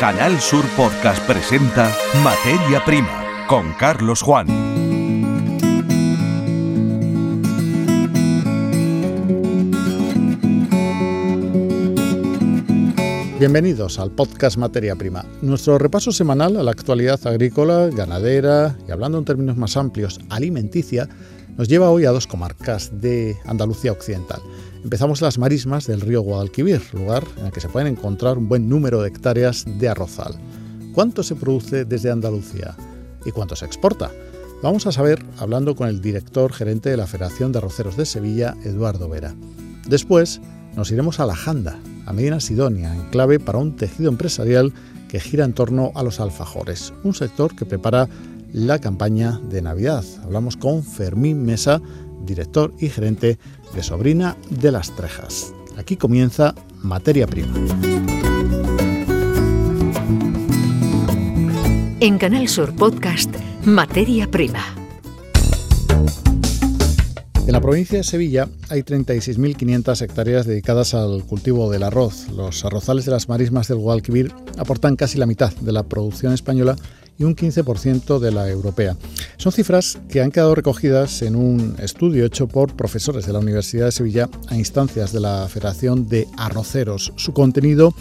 Canal 0.00 0.40
Sur 0.40 0.64
Podcast 0.78 1.22
presenta 1.26 1.94
Materia 2.24 2.82
Prima 2.86 3.46
con 3.46 3.74
Carlos 3.74 4.22
Juan. 4.22 4.46
Bienvenidos 13.38 13.98
al 13.98 14.10
podcast 14.12 14.56
Materia 14.56 14.96
Prima, 14.96 15.26
nuestro 15.42 15.76
repaso 15.76 16.12
semanal 16.12 16.56
a 16.56 16.62
la 16.62 16.70
actualidad 16.70 17.20
agrícola, 17.26 17.90
ganadera 17.92 18.78
y 18.88 18.92
hablando 18.92 19.18
en 19.18 19.26
términos 19.26 19.58
más 19.58 19.76
amplios, 19.76 20.18
alimenticia, 20.30 21.10
nos 21.56 21.68
lleva 21.68 21.90
hoy 21.90 22.04
a 22.04 22.10
dos 22.10 22.26
comarcas 22.26 22.90
de 23.00 23.36
Andalucía 23.44 23.92
Occidental. 23.92 24.40
Empezamos 24.82 25.20
las 25.20 25.38
marismas 25.38 25.86
del 25.86 26.00
río 26.00 26.22
Guadalquivir, 26.22 26.82
lugar 26.92 27.24
en 27.38 27.46
el 27.46 27.52
que 27.52 27.60
se 27.60 27.68
pueden 27.68 27.88
encontrar 27.88 28.38
un 28.38 28.48
buen 28.48 28.68
número 28.68 29.02
de 29.02 29.08
hectáreas 29.08 29.64
de 29.66 29.88
arrozal. 29.88 30.34
¿Cuánto 30.94 31.22
se 31.22 31.36
produce 31.36 31.84
desde 31.84 32.10
Andalucía 32.10 32.76
y 33.24 33.30
cuánto 33.30 33.56
se 33.56 33.66
exporta? 33.66 34.10
Vamos 34.62 34.86
a 34.86 34.92
saber 34.92 35.24
hablando 35.38 35.74
con 35.74 35.88
el 35.88 36.00
director 36.00 36.52
gerente 36.52 36.90
de 36.90 36.96
la 36.96 37.06
Federación 37.06 37.52
de 37.52 37.58
Arroceros 37.58 37.96
de 37.96 38.06
Sevilla, 38.06 38.56
Eduardo 38.64 39.08
Vera. 39.08 39.34
Después 39.86 40.40
nos 40.76 40.90
iremos 40.90 41.20
a 41.20 41.26
La 41.26 41.34
Janda, 41.34 41.78
a 42.06 42.12
Medina 42.12 42.40
Sidonia, 42.40 42.94
en 42.94 43.08
clave 43.10 43.38
para 43.38 43.58
un 43.58 43.76
tejido 43.76 44.10
empresarial 44.10 44.72
que 45.08 45.20
gira 45.20 45.44
en 45.44 45.54
torno 45.54 45.92
a 45.94 46.02
los 46.02 46.20
alfajores, 46.20 46.92
un 47.02 47.14
sector 47.14 47.56
que 47.56 47.66
prepara 47.66 48.08
la 48.52 48.78
campaña 48.78 49.40
de 49.48 49.62
Navidad. 49.62 50.04
Hablamos 50.22 50.56
con 50.56 50.82
Fermín 50.82 51.44
Mesa, 51.44 51.80
director 52.24 52.72
y 52.78 52.88
gerente 52.88 53.38
de 53.74 53.82
Sobrina 53.82 54.36
de 54.50 54.72
las 54.72 54.94
Trejas. 54.94 55.52
Aquí 55.76 55.96
comienza 55.96 56.54
Materia 56.82 57.26
Prima. 57.26 57.54
En 62.00 62.18
Canal 62.18 62.48
Sur 62.48 62.74
Podcast, 62.74 63.30
Materia 63.64 64.30
Prima. 64.30 64.64
En 67.46 67.52
la 67.52 67.60
provincia 67.60 67.98
de 67.98 68.04
Sevilla 68.04 68.48
hay 68.68 68.82
36.500 68.82 70.02
hectáreas 70.02 70.46
dedicadas 70.46 70.94
al 70.94 71.24
cultivo 71.24 71.68
del 71.70 71.82
arroz. 71.82 72.28
Los 72.28 72.64
arrozales 72.64 73.06
de 73.06 73.10
las 73.10 73.28
marismas 73.28 73.66
del 73.66 73.78
Guadalquivir 73.78 74.32
aportan 74.56 74.94
casi 74.94 75.18
la 75.18 75.26
mitad 75.26 75.52
de 75.54 75.72
la 75.72 75.82
producción 75.82 76.32
española 76.32 76.76
y 77.20 77.24
un 77.24 77.36
15% 77.36 78.18
de 78.18 78.32
la 78.32 78.48
europea. 78.48 78.96
Son 79.36 79.52
cifras 79.52 79.98
que 80.08 80.22
han 80.22 80.32
quedado 80.32 80.54
recogidas 80.54 81.20
en 81.20 81.36
un 81.36 81.76
estudio 81.78 82.24
hecho 82.24 82.48
por 82.48 82.74
profesores 82.74 83.26
de 83.26 83.34
la 83.34 83.38
Universidad 83.38 83.84
de 83.84 83.92
Sevilla 83.92 84.28
a 84.48 84.56
instancias 84.56 85.12
de 85.12 85.20
la 85.20 85.46
Federación 85.48 86.08
de 86.08 86.26
Arroceros. 86.38 87.12
Su 87.16 87.34
contenido 87.34 87.94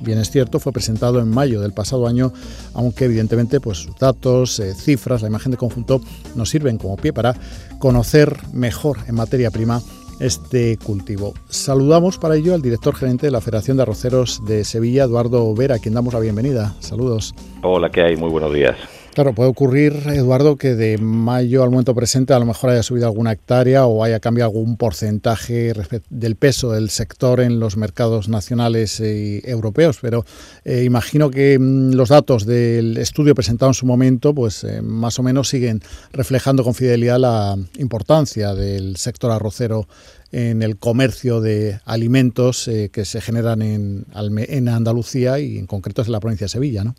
bien 0.00 0.18
es 0.18 0.30
cierto, 0.30 0.58
fue 0.58 0.72
presentado 0.72 1.20
en 1.20 1.28
mayo 1.28 1.60
del 1.60 1.72
pasado 1.72 2.06
año, 2.06 2.32
aunque 2.74 3.04
evidentemente 3.04 3.60
pues, 3.60 3.78
sus 3.78 3.96
datos, 3.96 4.58
eh, 4.58 4.74
cifras, 4.74 5.22
la 5.22 5.28
imagen 5.28 5.52
de 5.52 5.58
conjunto 5.58 6.00
nos 6.34 6.50
sirven 6.50 6.78
como 6.78 6.96
pie 6.96 7.12
para 7.12 7.36
conocer 7.78 8.36
mejor 8.52 8.98
en 9.06 9.14
materia 9.14 9.50
prima 9.50 9.82
este 10.22 10.78
cultivo. 10.78 11.34
Saludamos 11.48 12.16
para 12.18 12.36
ello 12.36 12.54
al 12.54 12.62
director 12.62 12.94
gerente 12.94 13.26
de 13.26 13.32
la 13.32 13.40
Federación 13.40 13.76
de 13.76 13.82
Arroceros 13.82 14.44
de 14.46 14.64
Sevilla, 14.64 15.04
Eduardo 15.04 15.52
Vera, 15.54 15.76
a 15.76 15.78
quien 15.78 15.94
damos 15.94 16.14
la 16.14 16.20
bienvenida. 16.20 16.74
Saludos. 16.78 17.34
Hola, 17.62 17.90
¿qué 17.90 18.02
hay? 18.02 18.16
Muy 18.16 18.30
buenos 18.30 18.54
días. 18.54 18.76
Claro, 19.14 19.34
puede 19.34 19.50
ocurrir, 19.50 19.92
Eduardo, 20.06 20.56
que 20.56 20.74
de 20.74 20.96
mayo 20.96 21.62
al 21.62 21.68
momento 21.68 21.94
presente 21.94 22.32
a 22.32 22.38
lo 22.38 22.46
mejor 22.46 22.70
haya 22.70 22.82
subido 22.82 23.06
alguna 23.06 23.32
hectárea 23.32 23.84
o 23.84 24.02
haya 24.02 24.20
cambiado 24.20 24.50
algún 24.50 24.78
porcentaje 24.78 25.74
del 26.08 26.36
peso 26.36 26.72
del 26.72 26.88
sector 26.88 27.40
en 27.40 27.60
los 27.60 27.76
mercados 27.76 28.30
nacionales 28.30 29.00
y 29.00 29.42
europeos, 29.44 29.98
pero 30.00 30.24
eh, 30.64 30.84
imagino 30.84 31.30
que 31.30 31.58
mm, 31.58 31.92
los 31.92 32.08
datos 32.08 32.46
del 32.46 32.96
estudio 32.96 33.34
presentado 33.34 33.68
en 33.68 33.74
su 33.74 33.84
momento, 33.84 34.32
pues 34.34 34.64
eh, 34.64 34.80
más 34.80 35.18
o 35.18 35.22
menos 35.22 35.50
siguen 35.50 35.82
reflejando 36.14 36.64
con 36.64 36.72
fidelidad 36.72 37.18
la 37.18 37.58
importancia 37.76 38.54
del 38.54 38.96
sector 38.96 39.30
arrocero 39.30 39.88
en 40.30 40.62
el 40.62 40.78
comercio 40.78 41.42
de 41.42 41.80
alimentos 41.84 42.66
eh, 42.66 42.88
que 42.90 43.04
se 43.04 43.20
generan 43.20 43.60
en, 43.60 44.06
en 44.14 44.68
Andalucía 44.70 45.38
y 45.38 45.58
en 45.58 45.66
concreto 45.66 46.00
en 46.00 46.12
la 46.12 46.20
provincia 46.20 46.46
de 46.46 46.48
Sevilla, 46.48 46.82
¿no? 46.82 46.94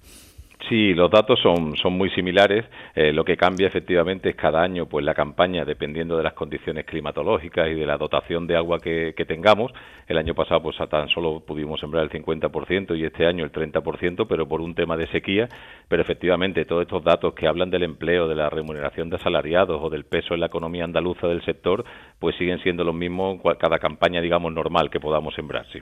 Sí, 0.69 0.94
los 0.94 1.12
datos 1.12 1.40
son, 1.41 1.75
son 1.75 1.94
muy 1.94 2.09
similares. 2.12 2.66
Eh, 2.96 3.12
lo 3.12 3.25
que 3.25 3.35
cambia 3.35 3.68
efectivamente 3.68 4.29
es 4.29 4.35
cada 4.35 4.62
año 4.62 4.88
pues 4.88 5.03
la 5.03 5.13
campaña, 5.13 5.66
dependiendo 5.66 6.16
de 6.16 6.24
las 6.24 6.34
condiciones 6.34 6.85
climatológicas 6.85 7.68
y 7.69 7.74
de 7.74 7.85
la 7.85 7.97
dotación 7.97 8.47
de 8.47 8.56
agua 8.56 8.79
que, 8.79 9.13
tengamos. 9.28 9.72
El 10.07 10.18
año 10.18 10.35
pasado 10.35 10.62
pues 10.63 10.78
tan 10.90 11.09
solo 11.09 11.41
pudimos 11.41 11.79
sembrar 11.79 12.03
el 12.03 12.09
50% 12.09 12.97
y 12.97 13.06
este 13.06 13.25
año 13.25 13.44
el 13.44 13.51
30%, 13.51 14.25
pero 14.28 14.47
por 14.47 14.62
un 14.62 14.74
tema 14.74 14.96
de 14.96 15.07
sequía. 15.07 15.50
Pero 15.90 16.01
efectivamente 16.01 16.66
todos 16.66 16.84
estos 16.84 17.03
datos 17.03 17.34
que 17.34 17.47
hablan 17.47 17.69
del 17.69 17.84
empleo, 17.84 18.28
de 18.28 18.35
la 18.35 18.50
remuneración 18.50 19.09
de 19.09 19.18
asalariados 19.18 19.81
o 19.81 19.90
del 19.90 20.06
peso 20.06 20.34
en 20.34 20.40
la 20.40 20.45
economía 20.45 20.85
andaluza 20.85 21.28
del 21.28 21.44
sector, 21.44 21.84
pues 22.19 22.38
siguen 22.38 22.59
siendo 22.59 22.85
los 22.85 22.95
mismos 22.95 23.41
cada 23.59 23.80
campaña, 23.80 24.22
digamos, 24.22 24.53
normal 24.53 24.90
que 24.90 25.00
podamos 25.00 25.34
sembrar. 25.35 25.66
Sí. 25.74 25.80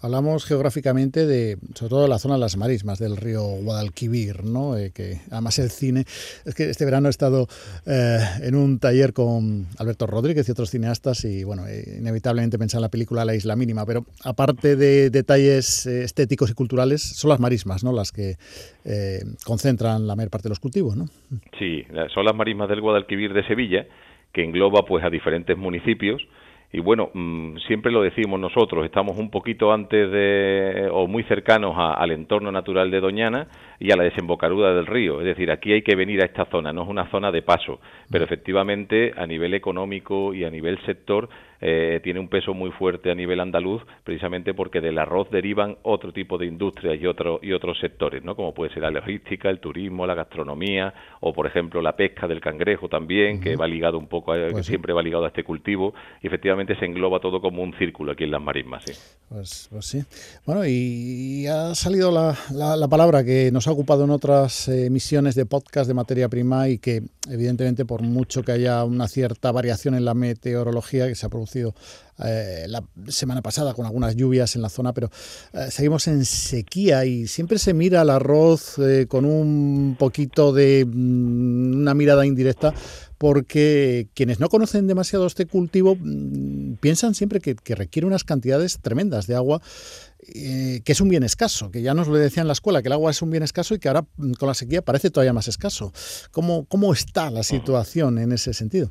Hablamos 0.00 0.44
geográficamente 0.44 1.26
de, 1.26 1.58
sobre 1.74 1.90
todo 1.90 2.02
de 2.02 2.08
la 2.08 2.18
zona 2.18 2.34
de 2.34 2.40
las 2.40 2.56
marismas 2.56 2.98
del 2.98 3.16
río 3.16 3.42
Guadalquivir 3.42 3.99
¿no? 4.44 4.76
Eh, 4.76 4.92
que 4.94 5.16
además 5.30 5.58
el 5.58 5.70
cine, 5.70 6.00
es 6.00 6.54
que 6.54 6.70
este 6.70 6.84
verano 6.84 7.08
he 7.08 7.10
estado 7.10 7.46
eh, 7.86 8.18
en 8.42 8.54
un 8.54 8.78
taller 8.78 9.12
con 9.12 9.66
Alberto 9.78 10.06
Rodríguez 10.06 10.48
y 10.48 10.52
otros 10.52 10.70
cineastas 10.70 11.24
y 11.24 11.44
bueno, 11.44 11.66
eh, 11.66 11.98
inevitablemente 11.98 12.58
pensé 12.58 12.76
en 12.76 12.82
la 12.82 12.88
película 12.88 13.24
La 13.24 13.34
Isla 13.34 13.56
Mínima, 13.56 13.84
pero 13.86 14.04
aparte 14.24 14.76
de 14.76 15.10
detalles 15.10 15.86
estéticos 15.86 16.50
y 16.50 16.54
culturales, 16.54 17.02
son 17.02 17.30
las 17.30 17.40
marismas, 17.40 17.84
¿no? 17.84 17.92
Las 17.92 18.12
que 18.12 18.36
concentran 19.44 20.06
la 20.06 20.16
mayor 20.16 20.30
parte 20.30 20.44
de 20.44 20.50
los 20.50 20.60
cultivos, 20.60 20.96
¿no? 20.96 21.06
Sí, 21.58 21.84
son 22.14 22.24
las 22.24 22.34
marismas 22.34 22.68
del 22.68 22.80
Guadalquivir 22.80 23.34
de 23.34 23.46
Sevilla, 23.46 23.86
que 24.32 24.42
engloba 24.42 24.84
pues 24.86 25.04
a 25.04 25.10
diferentes 25.10 25.56
municipios 25.56 26.22
y 26.72 26.80
bueno, 26.80 27.10
mm, 27.12 27.56
siempre 27.66 27.90
lo 27.90 28.02
decimos 28.02 28.38
nosotros, 28.38 28.84
estamos 28.84 29.18
un 29.18 29.30
poquito 29.30 29.72
antes 29.72 30.10
de, 30.10 30.88
o 30.92 31.08
muy 31.08 31.24
cercanos 31.24 31.74
al 31.76 32.12
entorno 32.12 32.52
natural 32.52 32.90
de 32.90 33.00
Doñana 33.00 33.48
y 33.80 33.90
a 33.90 33.96
la 33.96 34.04
desembocadura 34.04 34.74
del 34.74 34.86
río. 34.86 35.20
Es 35.20 35.26
decir, 35.26 35.50
aquí 35.50 35.72
hay 35.72 35.82
que 35.82 35.96
venir 35.96 36.22
a 36.22 36.26
esta 36.26 36.44
zona, 36.44 36.72
no 36.72 36.82
es 36.82 36.88
una 36.88 37.10
zona 37.10 37.32
de 37.32 37.42
paso, 37.42 37.80
pero 38.10 38.24
efectivamente 38.24 39.12
a 39.16 39.26
nivel 39.26 39.54
económico 39.54 40.34
y 40.34 40.44
a 40.44 40.50
nivel 40.50 40.78
sector 40.84 41.28
eh, 41.62 42.00
tiene 42.02 42.20
un 42.20 42.28
peso 42.28 42.54
muy 42.54 42.70
fuerte 42.70 43.10
a 43.10 43.14
nivel 43.14 43.40
andaluz, 43.40 43.82
precisamente 44.02 44.54
porque 44.54 44.80
del 44.80 44.98
arroz 44.98 45.30
derivan 45.30 45.76
otro 45.82 46.12
tipo 46.12 46.38
de 46.38 46.46
industrias 46.46 46.98
y, 47.00 47.06
otro, 47.06 47.38
y 47.42 47.52
otros 47.52 47.78
sectores, 47.80 48.24
¿no? 48.24 48.34
como 48.34 48.54
puede 48.54 48.72
ser 48.72 48.82
la 48.82 48.90
logística, 48.90 49.50
el 49.50 49.60
turismo, 49.60 50.06
la 50.06 50.14
gastronomía, 50.14 50.94
o 51.20 51.32
por 51.32 51.46
ejemplo 51.46 51.82
la 51.82 51.96
pesca 51.96 52.26
del 52.26 52.40
cangrejo 52.40 52.88
también, 52.88 53.40
que 53.40 53.56
va 53.56 53.66
ligado 53.66 53.98
un 53.98 54.08
poco, 54.08 54.32
a, 54.32 54.36
que 54.36 54.52
pues 54.52 54.66
siempre 54.66 54.92
va 54.92 55.02
ligado 55.02 55.24
a 55.24 55.28
este 55.28 55.44
cultivo, 55.44 55.92
y 56.22 56.28
efectivamente 56.28 56.76
se 56.76 56.86
engloba 56.86 57.20
todo 57.20 57.40
como 57.40 57.62
un 57.62 57.74
círculo 57.74 58.12
aquí 58.12 58.24
en 58.24 58.30
las 58.30 58.42
marismas. 58.42 58.84
Sí. 58.84 58.92
Pues, 59.28 59.68
pues 59.70 59.84
sí. 59.84 60.02
Bueno, 60.46 60.62
y, 60.66 61.46
ha 61.46 61.74
salido 61.74 62.10
la, 62.10 62.34
la, 62.52 62.88
palabra 62.88 63.22
que 63.22 63.50
nos 63.52 63.68
ha 63.68 63.69
ocupado 63.70 64.04
en 64.04 64.10
otras 64.10 64.68
emisiones 64.68 65.34
de 65.34 65.46
podcast 65.46 65.88
de 65.88 65.94
materia 65.94 66.28
prima 66.28 66.68
y 66.68 66.78
que 66.78 67.02
evidentemente 67.28 67.84
por 67.84 68.02
mucho 68.02 68.42
que 68.42 68.52
haya 68.52 68.84
una 68.84 69.08
cierta 69.08 69.52
variación 69.52 69.94
en 69.94 70.04
la 70.04 70.14
meteorología 70.14 71.06
que 71.06 71.14
se 71.14 71.26
ha 71.26 71.28
producido 71.28 71.74
eh, 72.24 72.66
la 72.68 72.82
semana 73.08 73.40
pasada 73.40 73.72
con 73.72 73.86
algunas 73.86 74.14
lluvias 74.14 74.54
en 74.54 74.62
la 74.62 74.68
zona, 74.68 74.92
pero 74.92 75.10
eh, 75.52 75.68
seguimos 75.70 76.06
en 76.08 76.24
sequía 76.24 77.04
y 77.04 77.26
siempre 77.26 77.58
se 77.58 77.72
mira 77.72 78.02
al 78.02 78.10
arroz 78.10 78.78
eh, 78.78 79.06
con 79.08 79.24
un 79.24 79.96
poquito 79.98 80.52
de 80.52 80.84
mm, 80.86 81.80
una 81.80 81.94
mirada 81.94 82.26
indirecta 82.26 82.74
porque 83.16 84.08
quienes 84.14 84.40
no 84.40 84.48
conocen 84.48 84.86
demasiado 84.86 85.26
este 85.26 85.46
cultivo 85.46 85.94
mm, 85.94 86.00
piensan 86.80 87.14
siempre 87.14 87.40
que, 87.40 87.54
requiere 87.74 88.06
unas 88.06 88.24
cantidades 88.24 88.80
tremendas 88.80 89.26
de 89.26 89.36
agua, 89.36 89.60
que 90.20 90.82
es 90.84 91.00
un 91.00 91.08
bien 91.08 91.22
escaso, 91.22 91.70
que 91.70 91.82
ya 91.82 91.94
nos 91.94 92.08
lo 92.08 92.16
decía 92.16 92.42
en 92.42 92.46
la 92.46 92.52
escuela, 92.52 92.82
que 92.82 92.88
el 92.88 92.92
agua 92.92 93.10
es 93.10 93.22
un 93.22 93.30
bien 93.30 93.42
escaso 93.42 93.74
y 93.74 93.78
que 93.78 93.88
ahora 93.88 94.02
mm, 94.16 94.32
con 94.32 94.48
la 94.48 94.54
sequía 94.54 94.82
parece 94.82 95.10
todavía 95.10 95.32
más 95.32 95.48
escaso. 95.48 95.92
¿Cómo, 96.30 96.66
cómo 96.66 96.92
está 96.92 97.30
la 97.30 97.42
situación 97.42 98.18
en 98.18 98.32
ese 98.32 98.52
sentido? 98.52 98.90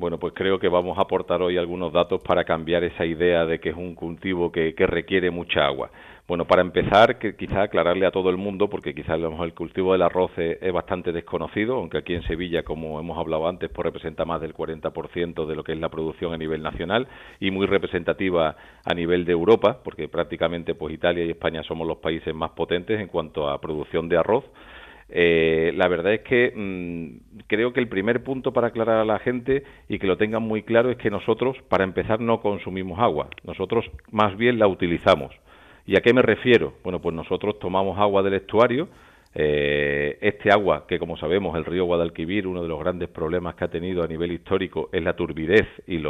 Bueno, 0.00 0.18
pues 0.18 0.32
creo 0.34 0.58
que 0.58 0.68
vamos 0.68 0.96
a 0.96 1.02
aportar 1.02 1.42
hoy 1.42 1.58
algunos 1.58 1.92
datos 1.92 2.22
para 2.22 2.44
cambiar 2.44 2.84
esa 2.84 3.04
idea 3.04 3.44
de 3.44 3.60
que 3.60 3.68
es 3.68 3.76
un 3.76 3.94
cultivo 3.94 4.50
que, 4.50 4.72
requiere 4.78 5.30
mucha 5.30 5.66
agua. 5.66 5.90
Bueno, 6.30 6.44
para 6.44 6.62
empezar, 6.62 7.18
que 7.18 7.34
quizá 7.34 7.62
aclararle 7.62 8.06
a 8.06 8.12
todo 8.12 8.30
el 8.30 8.36
mundo, 8.36 8.70
porque 8.70 8.94
quizás 8.94 9.18
el 9.18 9.52
cultivo 9.52 9.94
del 9.94 10.02
arroz 10.02 10.30
es, 10.38 10.72
bastante 10.72 11.10
desconocido, 11.10 11.74
aunque 11.74 11.98
aquí 11.98 12.14
en 12.14 12.22
Sevilla, 12.22 12.62
como 12.62 13.00
hemos 13.00 13.18
hablado 13.18 13.48
antes, 13.48 13.68
pues 13.68 13.84
representa 13.84 14.24
más 14.24 14.40
del 14.40 14.54
40% 14.54 15.44
de 15.44 15.56
lo 15.56 15.64
que 15.64 15.72
es 15.72 15.80
la 15.80 15.88
producción 15.88 16.32
a 16.32 16.36
nivel 16.36 16.62
nacional 16.62 17.08
y 17.40 17.50
muy 17.50 17.66
representativa 17.66 18.54
a 18.84 18.94
nivel 18.94 19.24
de 19.24 19.32
Europa, 19.32 19.80
porque 19.82 20.06
prácticamente 20.06 20.76
pues 20.76 20.94
Italia 20.94 21.24
y 21.24 21.30
España 21.30 21.64
somos 21.64 21.84
los 21.84 21.96
países 21.96 22.32
más 22.32 22.52
potentes 22.52 23.00
en 23.00 23.08
cuanto 23.08 23.48
a 23.48 23.60
producción 23.60 24.08
de 24.08 24.16
arroz. 24.16 24.44
Eh, 25.08 25.72
la 25.74 25.88
verdad 25.88 26.14
es 26.14 26.20
que 26.20 26.52
mm, 26.54 27.40
creo 27.48 27.72
que 27.72 27.80
el 27.80 27.88
primer 27.88 28.22
punto 28.22 28.52
para 28.52 28.68
aclarar 28.68 28.98
a 28.98 29.04
la 29.04 29.18
gente 29.18 29.64
y 29.88 29.98
que 29.98 30.06
lo 30.06 30.16
tengan 30.16 30.44
muy 30.44 30.62
claro 30.62 30.92
es 30.92 30.96
que 30.96 31.10
nosotros, 31.10 31.56
para 31.68 31.82
empezar, 31.82 32.20
no 32.20 32.40
consumimos 32.40 33.00
agua. 33.00 33.30
Nosotros 33.42 33.90
más 34.12 34.36
bien 34.36 34.60
la 34.60 34.68
utilizamos. 34.68 35.34
¿Y 35.86 35.96
a 35.96 36.00
qué 36.00 36.12
me 36.12 36.22
refiero? 36.22 36.74
Bueno, 36.82 37.00
pues 37.00 37.14
nosotros 37.14 37.58
tomamos 37.58 37.98
agua 37.98 38.22
del 38.22 38.34
estuario, 38.34 38.88
eh, 39.34 40.18
este 40.20 40.50
agua, 40.50 40.86
que 40.88 40.98
como 40.98 41.16
sabemos 41.16 41.56
el 41.56 41.64
río 41.64 41.84
Guadalquivir, 41.84 42.46
uno 42.46 42.62
de 42.62 42.68
los 42.68 42.80
grandes 42.80 43.08
problemas 43.08 43.54
que 43.54 43.64
ha 43.64 43.68
tenido 43.68 44.02
a 44.02 44.08
nivel 44.08 44.32
histórico 44.32 44.88
es 44.92 45.02
la 45.02 45.14
turbidez 45.14 45.66
y 45.86 46.02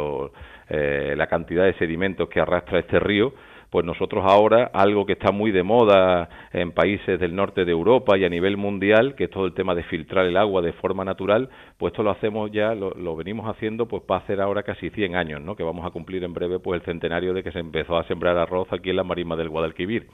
eh, 0.69 1.13
la 1.15 1.27
cantidad 1.27 1.65
de 1.65 1.73
sedimentos 1.73 2.29
que 2.29 2.39
arrastra 2.39 2.79
este 2.79 2.99
río, 2.99 3.33
pues 3.71 3.85
nosotros 3.85 4.25
ahora 4.27 4.69
algo 4.73 5.05
que 5.05 5.13
está 5.13 5.31
muy 5.31 5.51
de 5.51 5.63
moda 5.63 6.29
en 6.51 6.73
países 6.73 7.17
del 7.21 7.33
norte 7.33 7.63
de 7.63 7.71
Europa 7.71 8.17
y 8.17 8.25
a 8.25 8.29
nivel 8.29 8.57
mundial, 8.57 9.15
que 9.15 9.23
es 9.23 9.29
todo 9.29 9.45
el 9.45 9.53
tema 9.53 9.73
de 9.73 9.83
filtrar 9.83 10.25
el 10.25 10.35
agua 10.35 10.61
de 10.61 10.73
forma 10.73 11.05
natural, 11.05 11.49
pues 11.77 11.93
esto 11.93 12.03
lo 12.03 12.11
hacemos 12.11 12.51
ya, 12.51 12.75
lo, 12.75 13.15
venimos 13.15 13.47
haciendo 13.47 13.87
pues 13.87 14.03
para 14.03 14.23
hacer 14.23 14.41
ahora 14.41 14.63
casi 14.63 14.89
100 14.89 15.15
años, 15.15 15.41
¿no? 15.41 15.55
Que 15.55 15.63
vamos 15.63 15.85
a 15.85 15.91
cumplir 15.91 16.21
en 16.25 16.33
breve 16.33 16.59
pues 16.59 16.81
el 16.81 16.85
centenario 16.85 17.33
de 17.33 17.43
que 17.43 17.53
se 17.53 17.59
empezó 17.59 17.97
a 17.97 18.03
sembrar 18.03 18.37
arroz 18.37 18.67
aquí 18.73 18.89
en 18.89 18.97
la 18.97 19.05
marisma 19.05 19.37
del 19.37 19.47
Guadalquivir. 19.47 20.07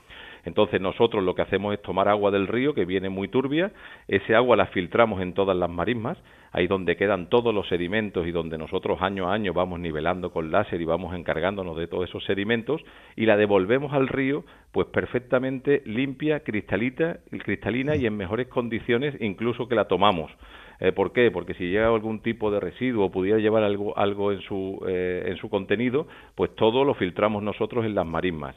Entonces 0.48 0.80
nosotros 0.80 1.26
lo 1.26 1.36
que 1.36 1.42
hacemos 1.42 1.74
es 1.74 1.82
tomar 1.82 2.08
agua 2.08 2.32
del 2.32 2.48
río 2.48 2.74
que 2.74 2.86
viene 2.86 3.10
muy 3.10 3.28
turbia, 3.28 3.74
ese 4.08 4.34
agua 4.34 4.56
la 4.56 4.68
filtramos 4.68 5.22
en 5.22 5.34
todas 5.34 5.58
las 5.58 5.70
marismas, 5.70 6.18
ahí 6.54 6.68
donde 6.68 6.96
quedan 6.96 7.28
todos 7.28 7.54
los 7.54 7.68
sedimentos 7.68 8.26
y 8.26 8.32
donde 8.32 8.58
nosotros 8.58 9.02
año 9.02 9.28
a 9.28 9.34
año 9.34 9.52
vamos 9.52 9.82
nivelando 9.82 10.32
con 10.32 10.50
láser 10.50 10.80
y 10.80 10.86
vamos 10.86 11.14
encargándonos 11.14 11.76
de 11.76 11.88
todos 11.88 12.08
esos 12.08 12.24
sedimentos 12.24 12.82
y 13.18 13.26
la 13.26 13.36
devolvemos 13.36 13.92
al 13.92 14.08
río 14.08 14.46
pues 14.72 14.88
perfectamente 14.88 15.82
limpia, 15.86 16.40
cristalita, 16.40 17.18
cristalina 17.30 17.98
y 17.98 18.06
en 18.06 18.16
mejores 18.16 18.48
condiciones 18.48 19.16
incluso 19.20 19.68
que 19.68 19.76
la 19.76 19.90
tomamos. 19.90 20.32
Eh, 20.80 20.94
¿Por 20.94 21.12
qué? 21.12 21.30
Porque 21.30 21.56
si 21.56 21.66
llega 21.66 21.88
algún 21.88 22.22
tipo 22.22 22.52
de 22.52 22.62
residuo 22.62 23.12
pudiera 23.12 23.40
llevar 23.40 23.64
algo, 23.64 23.98
algo 23.98 24.32
en, 24.32 24.40
su, 24.44 24.82
eh, 24.88 25.26
en 25.28 25.36
su 25.36 25.50
contenido, 25.50 26.08
pues 26.36 26.56
todo 26.56 26.86
lo 26.86 26.94
filtramos 26.94 27.44
nosotros 27.44 27.84
en 27.84 27.96
las 27.96 28.06
marismas. 28.06 28.56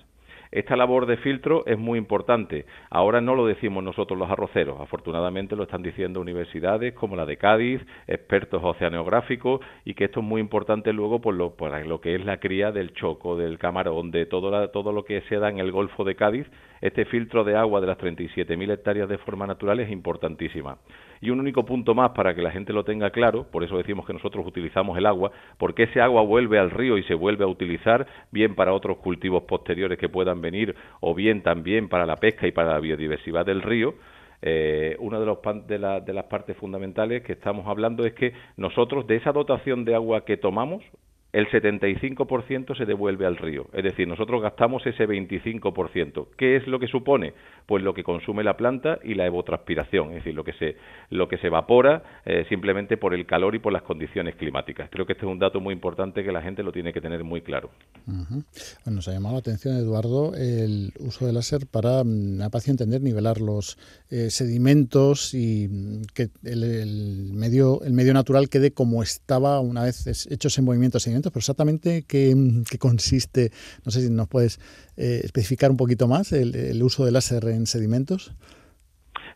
Esta 0.53 0.75
labor 0.75 1.07
de 1.07 1.17
filtro 1.19 1.65
es 1.67 1.79
muy 1.79 1.97
importante. 1.97 2.67
Ahora 2.91 3.21
no 3.21 3.37
lo 3.37 3.47
decimos 3.47 3.85
nosotros 3.85 4.19
los 4.19 4.29
arroceros, 4.29 4.81
afortunadamente 4.81 5.55
lo 5.55 5.63
están 5.63 5.83
diciendo 5.83 6.21
universidades 6.21 6.93
como 6.95 7.15
la 7.15 7.25
de 7.25 7.37
Cádiz, 7.37 7.81
expertos 8.09 8.61
oceanográficos, 8.65 9.61
y 9.85 9.95
que 9.95 10.07
esto 10.07 10.21
es 10.21 10.27
muy 10.27 10.41
importante 10.41 10.93
luego 10.93 11.21
por 11.21 11.35
lo, 11.35 11.55
lo 11.87 12.01
que 12.01 12.17
es 12.17 12.25
la 12.25 12.41
cría 12.41 12.73
del 12.73 12.93
choco, 12.95 13.37
del 13.37 13.59
camarón, 13.59 14.11
de 14.11 14.27
todo, 14.27 14.69
todo 14.71 14.93
lo 14.93 15.05
que 15.05 15.21
se 15.29 15.37
da 15.37 15.51
en 15.51 15.59
el 15.59 15.71
Golfo 15.71 16.03
de 16.03 16.17
Cádiz. 16.17 16.47
Este 16.81 17.05
filtro 17.05 17.45
de 17.45 17.57
agua 17.57 17.81
de 17.81 17.87
las 17.87 17.99
37.000 17.99 18.73
hectáreas 18.73 19.09
de 19.09 19.19
forma 19.19 19.47
natural 19.47 19.79
es 19.79 19.91
importantísima. 19.91 20.79
Y 21.21 21.31
un 21.31 21.41
único 21.41 21.65
punto 21.65 21.95
más 21.95 22.11
para 22.11 22.35
que 22.35 22.41
la 22.41 22.51
gente 22.51 22.73
lo 22.73 22.85
tenga 22.85 23.11
claro, 23.11 23.45
por 23.45 23.63
eso 23.63 23.77
decimos 23.77 24.07
que 24.07 24.13
nosotros 24.13 24.47
utilizamos 24.47 24.97
el 24.97 25.05
agua, 25.05 25.33
porque 25.59 25.83
ese 25.83 26.01
agua 26.01 26.23
vuelve 26.23 26.59
al 26.59 26.71
río 26.71 26.97
y 26.97 27.03
se 27.03 27.15
vuelve 27.15 27.45
a 27.45 27.49
utilizar 27.49 28.07
bien 28.31 28.55
para 28.55 28.73
otros 28.73 28.99
cultivos 28.99 29.43
posteriores 29.43 29.99
que 29.99 30.09
puedan 30.09 30.41
venir 30.41 30.75
o 31.01 31.15
bien 31.15 31.43
también 31.43 31.89
para 31.89 32.07
la 32.07 32.17
pesca 32.17 32.47
y 32.47 32.53
para 32.53 32.73
la 32.73 32.81
biodiversidad 32.81 33.45
del 33.45 33.61
río. 33.61 33.95
Eh, 34.43 34.97
una 35.01 35.21
de, 35.21 35.27
los, 35.27 35.39
de, 35.67 35.79
de 35.79 36.13
las 36.15 36.25
partes 36.25 36.57
fundamentales 36.57 37.23
que 37.23 37.35
estamos 37.35 37.67
hablando 37.67 38.07
es 38.07 38.15
que 38.15 38.33
nosotros 38.57 39.07
de 39.07 39.17
esa 39.17 39.33
dotación 39.33 39.85
de 39.85 39.95
agua 39.95 40.25
que 40.25 40.39
tomamos, 40.39 40.83
el 41.33 41.49
75% 41.49 42.77
se 42.77 42.85
devuelve 42.85 43.27
al 43.27 43.37
río. 43.37 43.67
Es 43.73 43.85
decir, 43.85 44.09
nosotros 44.09 44.43
gastamos 44.43 44.85
ese 44.87 45.07
25%. 45.07 46.27
¿Qué 46.37 46.57
es 46.57 46.67
lo 46.67 46.79
que 46.79 46.89
supone? 46.89 47.35
Pues 47.67 47.83
lo 47.85 47.95
que 47.95 48.03
consume 48.03 48.43
la 48.43 48.57
planta 48.57 48.99
y 49.05 49.15
la 49.15 49.27
evotranspiración, 49.27 50.11
es 50.11 50.15
decir, 50.17 50.35
lo 50.35 50.45
que 50.45 50.53
se, 50.55 50.77
lo 51.11 51.29
que 51.29 51.39
se 51.39 51.47
evapora 51.47 52.03
eh, 52.25 52.45
simplemente 52.49 52.97
por 52.97 53.15
el 53.15 53.27
calor 53.27 53.55
y 53.55 53.61
por 53.61 53.73
las 53.73 53.83
condiciones 53.83 54.35
climáticas. 54.35 54.89
Creo 54.91 55.07
que 55.07 55.13
este 55.13 55.25
es 55.25 55.31
un 55.31 55.39
dato 55.39 55.61
muy 55.61 55.73
importante 55.73 56.25
que 56.25 56.33
la 56.33 56.43
gente 56.43 56.63
lo 56.63 56.73
tiene 56.73 56.93
que 56.93 57.01
tener 57.01 57.23
muy 57.23 57.43
claro. 57.43 57.71
bueno, 58.07 58.45
nos 58.87 59.09
ha 59.09 59.13
llamado 59.13 59.35
la 59.35 59.41
atención, 59.41 59.77
Eduardo, 59.77 60.35
el 60.35 60.93
uso 60.99 61.27
del 61.27 61.37
láser 61.37 61.67
para, 61.67 62.03
mm, 62.05 62.43
ha 62.43 62.51
parecido 62.51 62.73
entender, 62.73 63.03
nivelar 63.03 63.41
los 63.41 63.79
eh, 64.11 64.31
sedimentos 64.31 65.35
y 65.35 65.69
mm, 65.69 66.03
que 66.13 66.31
el, 66.45 67.31
medio, 67.33 67.83
el 67.83 67.93
medio 67.93 68.15
natural 68.15 68.49
quede 68.49 68.73
como 68.73 69.03
estaba 69.03 69.61
una 69.61 69.85
vez 69.85 70.27
hechos 70.31 70.59
en 70.59 70.65
movimiento 70.65 70.99
pero 71.29 71.41
exactamente 71.41 72.05
qué, 72.09 72.35
consiste, 72.79 73.51
no 73.85 73.91
sé 73.91 74.01
si 74.01 74.11
nos 74.11 74.29
puedes 74.29 74.59
eh, 74.97 75.21
especificar 75.23 75.71
un 75.71 75.77
poquito 75.77 76.09
más 76.09 76.33
el, 76.33 76.83
uso 76.83 77.05
del 77.05 77.13
láser 77.13 77.45
en 77.45 77.67
sedimentos. 77.67 78.35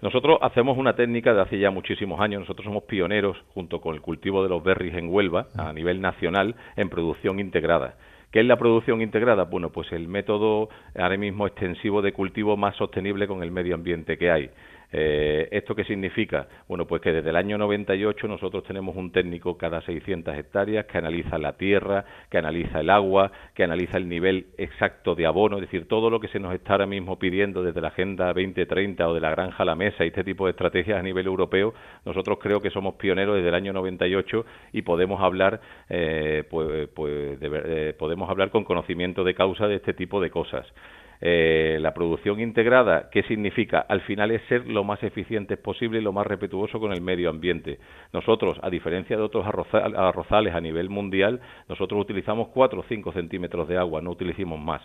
Nosotros 0.01 0.39
hacemos 0.41 0.79
una 0.79 0.97
técnica 0.97 1.35
de 1.35 1.43
hace 1.43 1.59
ya 1.59 1.71
muchísimos 1.71 2.21
años. 2.21 2.41
Nosotros 2.41 2.65
somos 2.65 2.85
pioneros, 2.85 3.37
junto 3.55 3.81
con 3.81 3.95
el 3.95 4.01
cultivo 4.01 4.43
de 4.43 4.49
los 4.49 4.63
berries 4.63 4.95
en 4.95 5.09
Huelva, 5.09 5.49
a 5.57 5.73
nivel 5.73 6.01
nacional, 6.01 6.57
en 6.77 6.89
producción 6.89 7.39
integrada. 7.41 7.97
¿Qué 8.35 8.41
es 8.41 8.47
la 8.47 8.57
producción 8.57 9.01
integrada? 9.01 9.45
Bueno, 9.45 9.71
pues 9.71 9.93
el 9.93 10.09
método 10.09 10.69
ahora 10.99 11.17
mismo 11.17 11.47
extensivo 11.47 12.03
de 12.03 12.13
cultivo 12.13 12.57
más 12.57 12.75
sostenible 12.75 13.29
con 13.29 13.45
el 13.45 13.53
medio 13.53 13.77
ambiente 13.77 14.19
que 14.19 14.29
hay. 14.29 14.51
Eh, 14.97 15.49
¿Esto 15.51 15.75
qué 15.75 15.83
significa? 15.83 16.47
Bueno, 16.69 16.87
pues 16.87 17.03
que 17.03 17.13
desde 17.13 17.31
el 17.31 17.35
año 17.35 17.59
98 17.59 18.29
nosotros 18.29 18.63
tenemos 18.63 18.95
un 18.95 19.11
técnico 19.11 19.59
cada 19.59 19.81
600 19.81 20.37
hectáreas 20.37 20.87
que 20.87 20.99
analiza 20.99 21.37
la 21.37 21.55
tierra, 21.55 22.05
que 22.31 22.39
analiza 22.39 22.79
el 22.79 22.89
agua, 22.91 23.33
que 23.55 23.65
analiza 23.65 23.97
el 23.97 24.09
nivel 24.09 24.47
exacto 24.57 25.17
de 25.17 25.27
abono, 25.27 25.57
es 25.57 25.63
decir, 25.63 25.89
todo 25.89 26.11
lo 26.11 26.21
que 26.21 26.29
se 26.29 26.39
nos 26.39 26.55
está 26.55 26.75
ahora 26.75 26.87
mismo 26.87 27.19
pidiendo 27.19 27.65
desde 27.65 27.81
la 27.81 27.89
Agenda 27.89 28.27
2030 28.27 29.09
o 29.09 29.15
de 29.15 29.21
la 29.21 29.31
granja 29.31 29.65
a 29.65 29.67
la 29.67 29.75
mesa 29.75 30.05
y 30.05 30.09
este 30.09 30.23
tipo 30.23 30.45
de 30.45 30.53
estrategias 30.53 30.97
a 30.97 31.03
nivel 31.03 31.27
europeo, 31.27 31.75
nosotros 32.05 32.39
creo 32.41 32.61
que 32.61 32.71
somos 32.71 32.95
pioneros 32.95 33.35
desde 33.35 33.49
el 33.49 33.55
año 33.57 33.73
98 33.73 34.47
y 34.75 34.83
podemos 34.83 35.21
hablar, 35.21 35.61
eh, 35.89 36.45
pues, 36.49 36.89
pues 36.95 37.37
eh, 37.43 37.95
podemos 37.99 38.31
hablar 38.31 38.51
con 38.51 38.63
conocimiento 38.63 39.25
de 39.25 39.35
causa 39.35 39.67
de 39.67 39.75
este 39.75 39.93
tipo 39.93 40.21
de 40.21 40.31
cosas. 40.31 40.73
Eh, 41.21 41.79
la 41.81 41.95
producción 41.95 42.41
integrada, 42.41 43.09
¿qué 43.11 43.23
significa? 43.23 43.81
Al 43.81 44.03
final 44.03 44.31
es 44.31 44.43
ser 44.49 44.67
lo 44.67 44.85
más 44.85 45.03
eficiente 45.03 45.57
posible 45.57 45.99
y 45.99 46.03
lo 46.03 46.13
más 46.13 46.27
respetuoso 46.27 46.81
con 46.81 46.93
el 46.93 47.01
medio 47.01 47.31
ambiente. 47.31 47.79
Nosotros, 48.13 48.59
a 48.63 48.71
diferencia 48.71 49.17
de 49.17 49.23
otros 49.23 49.47
arrozales 49.47 50.55
a 50.55 50.61
nivel 50.61 50.91
mundial, 50.91 51.41
nosotros 51.69 52.01
utilizamos 52.01 52.49
4 52.49 52.81
o 52.81 52.85
5 52.85 53.13
centímetros 53.13 53.69
de 53.69 53.79
agua, 53.79 54.03
no 54.03 54.11
utilizamos 54.11 54.61
más. 54.61 54.83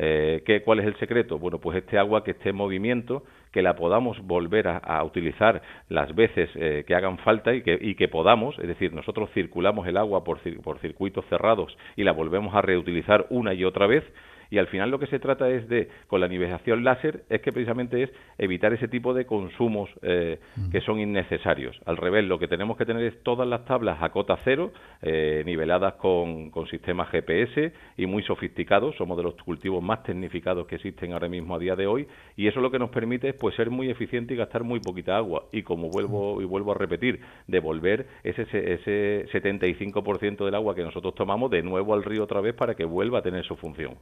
Eh, 0.00 0.42
¿qué, 0.46 0.62
¿Cuál 0.62 0.78
es 0.78 0.86
el 0.86 0.96
secreto? 0.96 1.38
Bueno, 1.38 1.58
pues 1.58 1.76
este 1.76 1.98
agua 1.98 2.22
que 2.22 2.30
esté 2.30 2.50
en 2.50 2.56
movimiento, 2.56 3.24
que 3.50 3.62
la 3.62 3.74
podamos 3.74 4.16
volver 4.24 4.68
a, 4.68 5.02
utilizar 5.02 5.60
las 5.88 6.14
veces 6.14 6.48
eh, 6.54 6.84
que 6.86 6.94
hagan 6.94 7.18
falta 7.18 7.52
y 7.52 7.62
que, 7.62 7.76
y 7.80 7.96
que, 7.96 8.06
podamos, 8.06 8.56
es 8.60 8.68
decir, 8.68 8.92
nosotros 8.92 9.28
circulamos 9.34 9.88
el 9.88 9.96
agua 9.96 10.22
por, 10.22 10.38
por 10.62 10.78
circuitos 10.78 11.24
cerrados 11.26 11.76
y 11.96 12.04
la 12.04 12.12
volvemos 12.12 12.54
a 12.54 12.62
reutilizar 12.62 13.26
una 13.30 13.54
y 13.54 13.64
otra 13.64 13.88
vez, 13.88 14.04
y 14.50 14.58
al 14.58 14.66
final 14.68 14.90
lo 14.90 14.98
que 14.98 15.06
se 15.06 15.18
trata 15.18 15.48
es 15.50 15.68
de, 15.68 15.88
con 16.06 16.20
la 16.20 16.28
nivelación 16.28 16.84
láser, 16.84 17.24
es 17.28 17.40
que 17.40 17.52
precisamente 17.52 18.02
es 18.02 18.10
evitar 18.38 18.72
ese 18.72 18.88
tipo 18.88 19.14
de 19.14 19.26
consumos 19.26 19.90
eh, 20.02 20.38
mm. 20.56 20.70
que 20.70 20.80
son 20.80 21.00
innecesarios. 21.00 21.78
Al 21.84 21.96
revés, 21.96 22.24
lo 22.24 22.38
que 22.38 22.48
tenemos 22.48 22.76
que 22.76 22.86
tener 22.86 23.02
es 23.04 23.22
todas 23.22 23.46
las 23.46 23.64
tablas 23.64 24.02
a 24.02 24.10
cota 24.10 24.38
cero, 24.44 24.72
eh, 25.02 25.42
niveladas 25.44 25.94
con, 25.94 26.50
con 26.50 26.66
sistemas 26.66 27.10
GPS 27.10 27.72
y 27.96 28.06
muy 28.06 28.22
sofisticados. 28.22 28.96
Somos 28.96 29.16
de 29.16 29.24
los 29.24 29.34
cultivos 29.34 29.82
más 29.82 30.02
tecnificados 30.02 30.66
que 30.66 30.76
existen 30.76 31.12
ahora 31.12 31.28
mismo 31.28 31.54
a 31.54 31.58
día 31.58 31.76
de 31.76 31.86
hoy 31.86 32.06
y 32.36 32.46
eso 32.46 32.60
lo 32.60 32.70
que 32.70 32.78
nos 32.78 32.90
permite 32.90 33.30
es 33.30 33.34
pues, 33.34 33.54
ser 33.56 33.70
muy 33.70 33.90
eficiente 33.90 34.34
y 34.34 34.36
gastar 34.36 34.64
muy 34.64 34.80
poquita 34.80 35.16
agua. 35.16 35.44
Y 35.52 35.62
como 35.62 35.90
vuelvo 35.90 36.40
y 36.40 36.44
vuelvo 36.44 36.72
a 36.72 36.74
repetir, 36.74 37.20
devolver 37.46 38.06
ese, 38.22 38.42
ese 38.42 39.26
75% 39.32 40.44
del 40.44 40.54
agua 40.54 40.74
que 40.74 40.82
nosotros 40.82 41.14
tomamos 41.14 41.50
de 41.50 41.62
nuevo 41.62 41.94
al 41.94 42.04
río 42.04 42.24
otra 42.24 42.40
vez 42.40 42.54
para 42.54 42.74
que 42.74 42.84
vuelva 42.84 43.18
a 43.18 43.22
tener 43.22 43.44
su 43.44 43.56
función. 43.56 43.96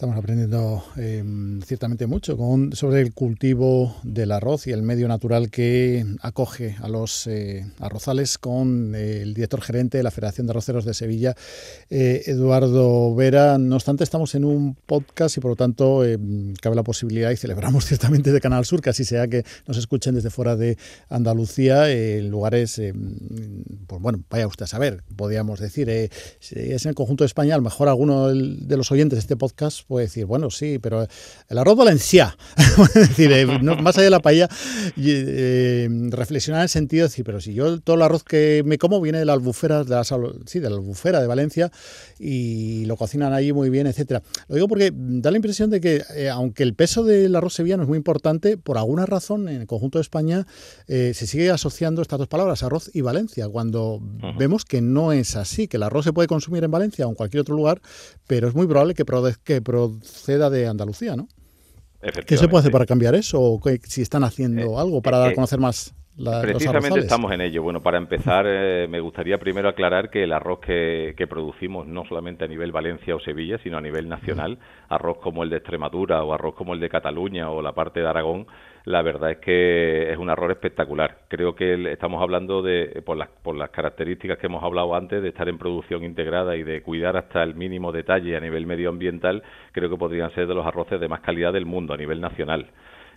Estamos 0.00 0.16
aprendiendo 0.16 0.82
em, 0.96 1.60
ciertamente 1.60 2.06
mucho 2.06 2.34
sobre 2.72 3.02
el 3.02 3.12
cultivo 3.12 3.94
del 4.02 4.32
arroz 4.32 4.66
y 4.66 4.70
el 4.70 4.80
medio 4.80 5.06
natural 5.08 5.50
que 5.50 6.06
acoge 6.22 6.74
a 6.80 6.88
los 6.88 7.26
eh, 7.26 7.66
arrozales 7.78 8.38
con 8.38 8.94
eh, 8.94 9.20
el 9.20 9.34
director 9.34 9.60
gerente 9.60 9.98
de 9.98 10.02
la 10.02 10.10
Federación 10.10 10.46
de 10.46 10.52
Arroceros 10.52 10.86
de 10.86 10.94
Sevilla, 10.94 11.36
eh, 11.90 12.22
Eduardo 12.24 13.14
Vera. 13.14 13.58
No 13.58 13.74
obstante, 13.74 14.02
estamos 14.02 14.34
en 14.34 14.46
un 14.46 14.74
podcast 14.74 15.36
y 15.36 15.40
por 15.40 15.50
lo 15.50 15.56
tanto 15.56 16.02
cabe 16.62 16.76
la 16.76 16.82
posibilidad 16.82 17.30
y 17.30 17.36
celebramos 17.36 17.84
ciertamente 17.90 18.32
de 18.32 18.40
Canal 18.40 18.64
Sur 18.64 18.80
que 18.80 18.88
así 18.88 19.04
sea 19.04 19.28
que 19.28 19.44
nos 19.66 19.76
escuchen 19.76 20.14
desde 20.14 20.30
fuera 20.30 20.56
de 20.56 20.78
Andalucía 21.10 21.90
en 21.90 22.30
lugares, 22.30 22.80
pues 23.86 24.00
bueno, 24.00 24.24
vaya 24.30 24.46
usted 24.46 24.64
a 24.64 24.66
saber, 24.66 25.02
podríamos 25.14 25.60
decir, 25.60 25.90
es 25.90 26.10
en 26.50 26.88
el 26.88 26.94
conjunto 26.94 27.22
de 27.24 27.26
España, 27.26 27.52
a 27.52 27.58
lo 27.58 27.64
mejor 27.64 27.90
alguno 27.90 28.28
de 28.28 28.76
los 28.78 28.90
oyentes 28.90 29.18
de 29.18 29.20
este 29.20 29.36
podcast 29.36 29.89
puede 29.90 30.06
decir, 30.06 30.24
bueno, 30.24 30.50
sí, 30.50 30.78
pero 30.78 31.04
el 31.48 31.58
arroz 31.58 31.76
valenciá, 31.76 32.36
es 32.94 33.08
decir, 33.08 33.32
eh, 33.32 33.44
más 33.44 33.96
allá 33.96 34.04
de 34.04 34.10
la 34.10 34.20
paella, 34.20 34.48
eh, 34.96 35.88
reflexionar 36.10 36.60
en 36.60 36.62
el 36.62 36.68
sentido 36.68 37.02
de 37.02 37.08
decir, 37.08 37.24
pero 37.24 37.40
si 37.40 37.54
yo 37.54 37.80
todo 37.80 37.96
el 37.96 38.02
arroz 38.02 38.22
que 38.22 38.62
me 38.64 38.78
como 38.78 39.00
viene 39.00 39.18
de 39.18 39.24
la 39.24 39.32
albufera, 39.32 39.82
de 39.82 39.90
la, 39.90 40.04
sí, 40.04 40.60
de 40.60 40.70
la 40.70 40.76
albufera 40.76 41.20
de 41.20 41.26
Valencia 41.26 41.72
y 42.20 42.84
lo 42.84 42.96
cocinan 42.96 43.32
allí 43.32 43.52
muy 43.52 43.68
bien, 43.68 43.88
etcétera. 43.88 44.22
Lo 44.46 44.54
digo 44.54 44.68
porque 44.68 44.92
da 44.94 45.32
la 45.32 45.38
impresión 45.38 45.70
de 45.70 45.80
que, 45.80 46.04
eh, 46.14 46.30
aunque 46.30 46.62
el 46.62 46.74
peso 46.74 47.02
del 47.02 47.34
arroz 47.34 47.54
sevillano 47.54 47.82
es 47.82 47.88
muy 47.88 47.98
importante, 47.98 48.56
por 48.58 48.78
alguna 48.78 49.06
razón 49.06 49.48
en 49.48 49.60
el 49.62 49.66
conjunto 49.66 49.98
de 49.98 50.02
España 50.02 50.46
se 50.86 51.14
sigue 51.14 51.50
asociando 51.50 52.00
estas 52.00 52.20
dos 52.20 52.28
palabras, 52.28 52.62
arroz 52.62 52.90
y 52.94 53.00
Valencia, 53.00 53.48
cuando 53.48 54.00
vemos 54.38 54.64
que 54.64 54.80
no 54.80 55.12
es 55.12 55.34
así, 55.34 55.66
que 55.66 55.78
el 55.78 55.82
arroz 55.82 56.04
se 56.04 56.12
puede 56.12 56.28
consumir 56.28 56.62
en 56.62 56.70
Valencia 56.70 57.06
o 57.06 57.10
en 57.10 57.16
cualquier 57.16 57.40
otro 57.40 57.56
lugar, 57.56 57.80
pero 58.28 58.46
es 58.46 58.54
muy 58.54 58.68
probable 58.68 58.94
que, 58.94 59.04
que 59.42 59.60
proceda 59.88 60.50
de 60.50 60.66
Andalucía, 60.66 61.16
¿no? 61.16 61.28
¿Qué 62.26 62.36
se 62.36 62.48
puede 62.48 62.60
hacer 62.60 62.72
para 62.72 62.86
cambiar 62.86 63.14
eso? 63.14 63.40
¿O 63.40 63.60
si 63.84 64.02
están 64.02 64.24
haciendo 64.24 64.62
eh, 64.62 64.80
algo 64.80 65.02
para 65.02 65.18
dar 65.18 65.30
a 65.30 65.34
conocer 65.34 65.58
más 65.58 65.94
Precisamente 66.42 67.00
estamos 67.00 67.32
en 67.32 67.40
ello. 67.40 67.62
Bueno, 67.62 67.80
para 67.80 67.96
empezar, 67.96 68.44
eh, 68.46 68.86
me 68.88 69.00
gustaría 69.00 69.38
primero 69.38 69.68
aclarar 69.68 70.10
que 70.10 70.24
el 70.24 70.32
arroz 70.32 70.60
que, 70.60 71.14
producimos 71.28 71.86
no 71.86 72.04
solamente 72.04 72.44
a 72.44 72.48
nivel 72.48 72.72
Valencia 72.72 73.14
o 73.14 73.20
Sevilla, 73.20 73.58
sino 73.62 73.78
a 73.78 73.80
nivel 73.80 74.08
nacional, 74.08 74.58
arroz 74.88 75.18
como 75.18 75.42
el 75.44 75.50
de 75.50 75.56
Extremadura 75.56 76.22
o 76.22 76.34
arroz 76.34 76.54
como 76.54 76.74
el 76.74 76.80
de 76.80 76.88
Cataluña 76.90 77.50
o 77.50 77.62
la 77.62 77.72
parte 77.72 78.00
de 78.00 78.08
Aragón, 78.08 78.46
la 78.84 79.02
verdad 79.02 79.32
es 79.32 79.38
que 79.38 80.10
es 80.12 80.18
un 80.18 80.28
arroz 80.28 80.50
espectacular. 80.50 81.18
Creo 81.28 81.54
que 81.54 81.92
estamos 81.92 82.20
hablando 82.20 82.62
de, 82.62 83.02
por 83.04 83.16
las, 83.16 83.28
por 83.42 83.56
las 83.56 83.70
características 83.70 84.38
que 84.38 84.46
hemos 84.46 84.62
hablado 84.62 84.94
antes, 84.94 85.22
de 85.22 85.28
estar 85.28 85.48
en 85.48 85.58
producción 85.58 86.04
integrada 86.04 86.56
y 86.56 86.64
de 86.64 86.82
cuidar 86.82 87.16
hasta 87.16 87.42
el 87.42 87.54
mínimo 87.54 87.92
detalle 87.92 88.36
a 88.36 88.40
nivel 88.40 88.66
medioambiental, 88.66 89.42
creo 89.72 89.88
que 89.88 89.96
podrían 89.96 90.32
ser 90.34 90.46
de 90.46 90.54
los 90.54 90.66
arroces 90.66 91.00
de 91.00 91.08
más 91.08 91.20
calidad 91.20 91.52
del 91.52 91.66
mundo 91.66 91.94
a 91.94 91.96
nivel 91.96 92.20
nacional. 92.20 92.66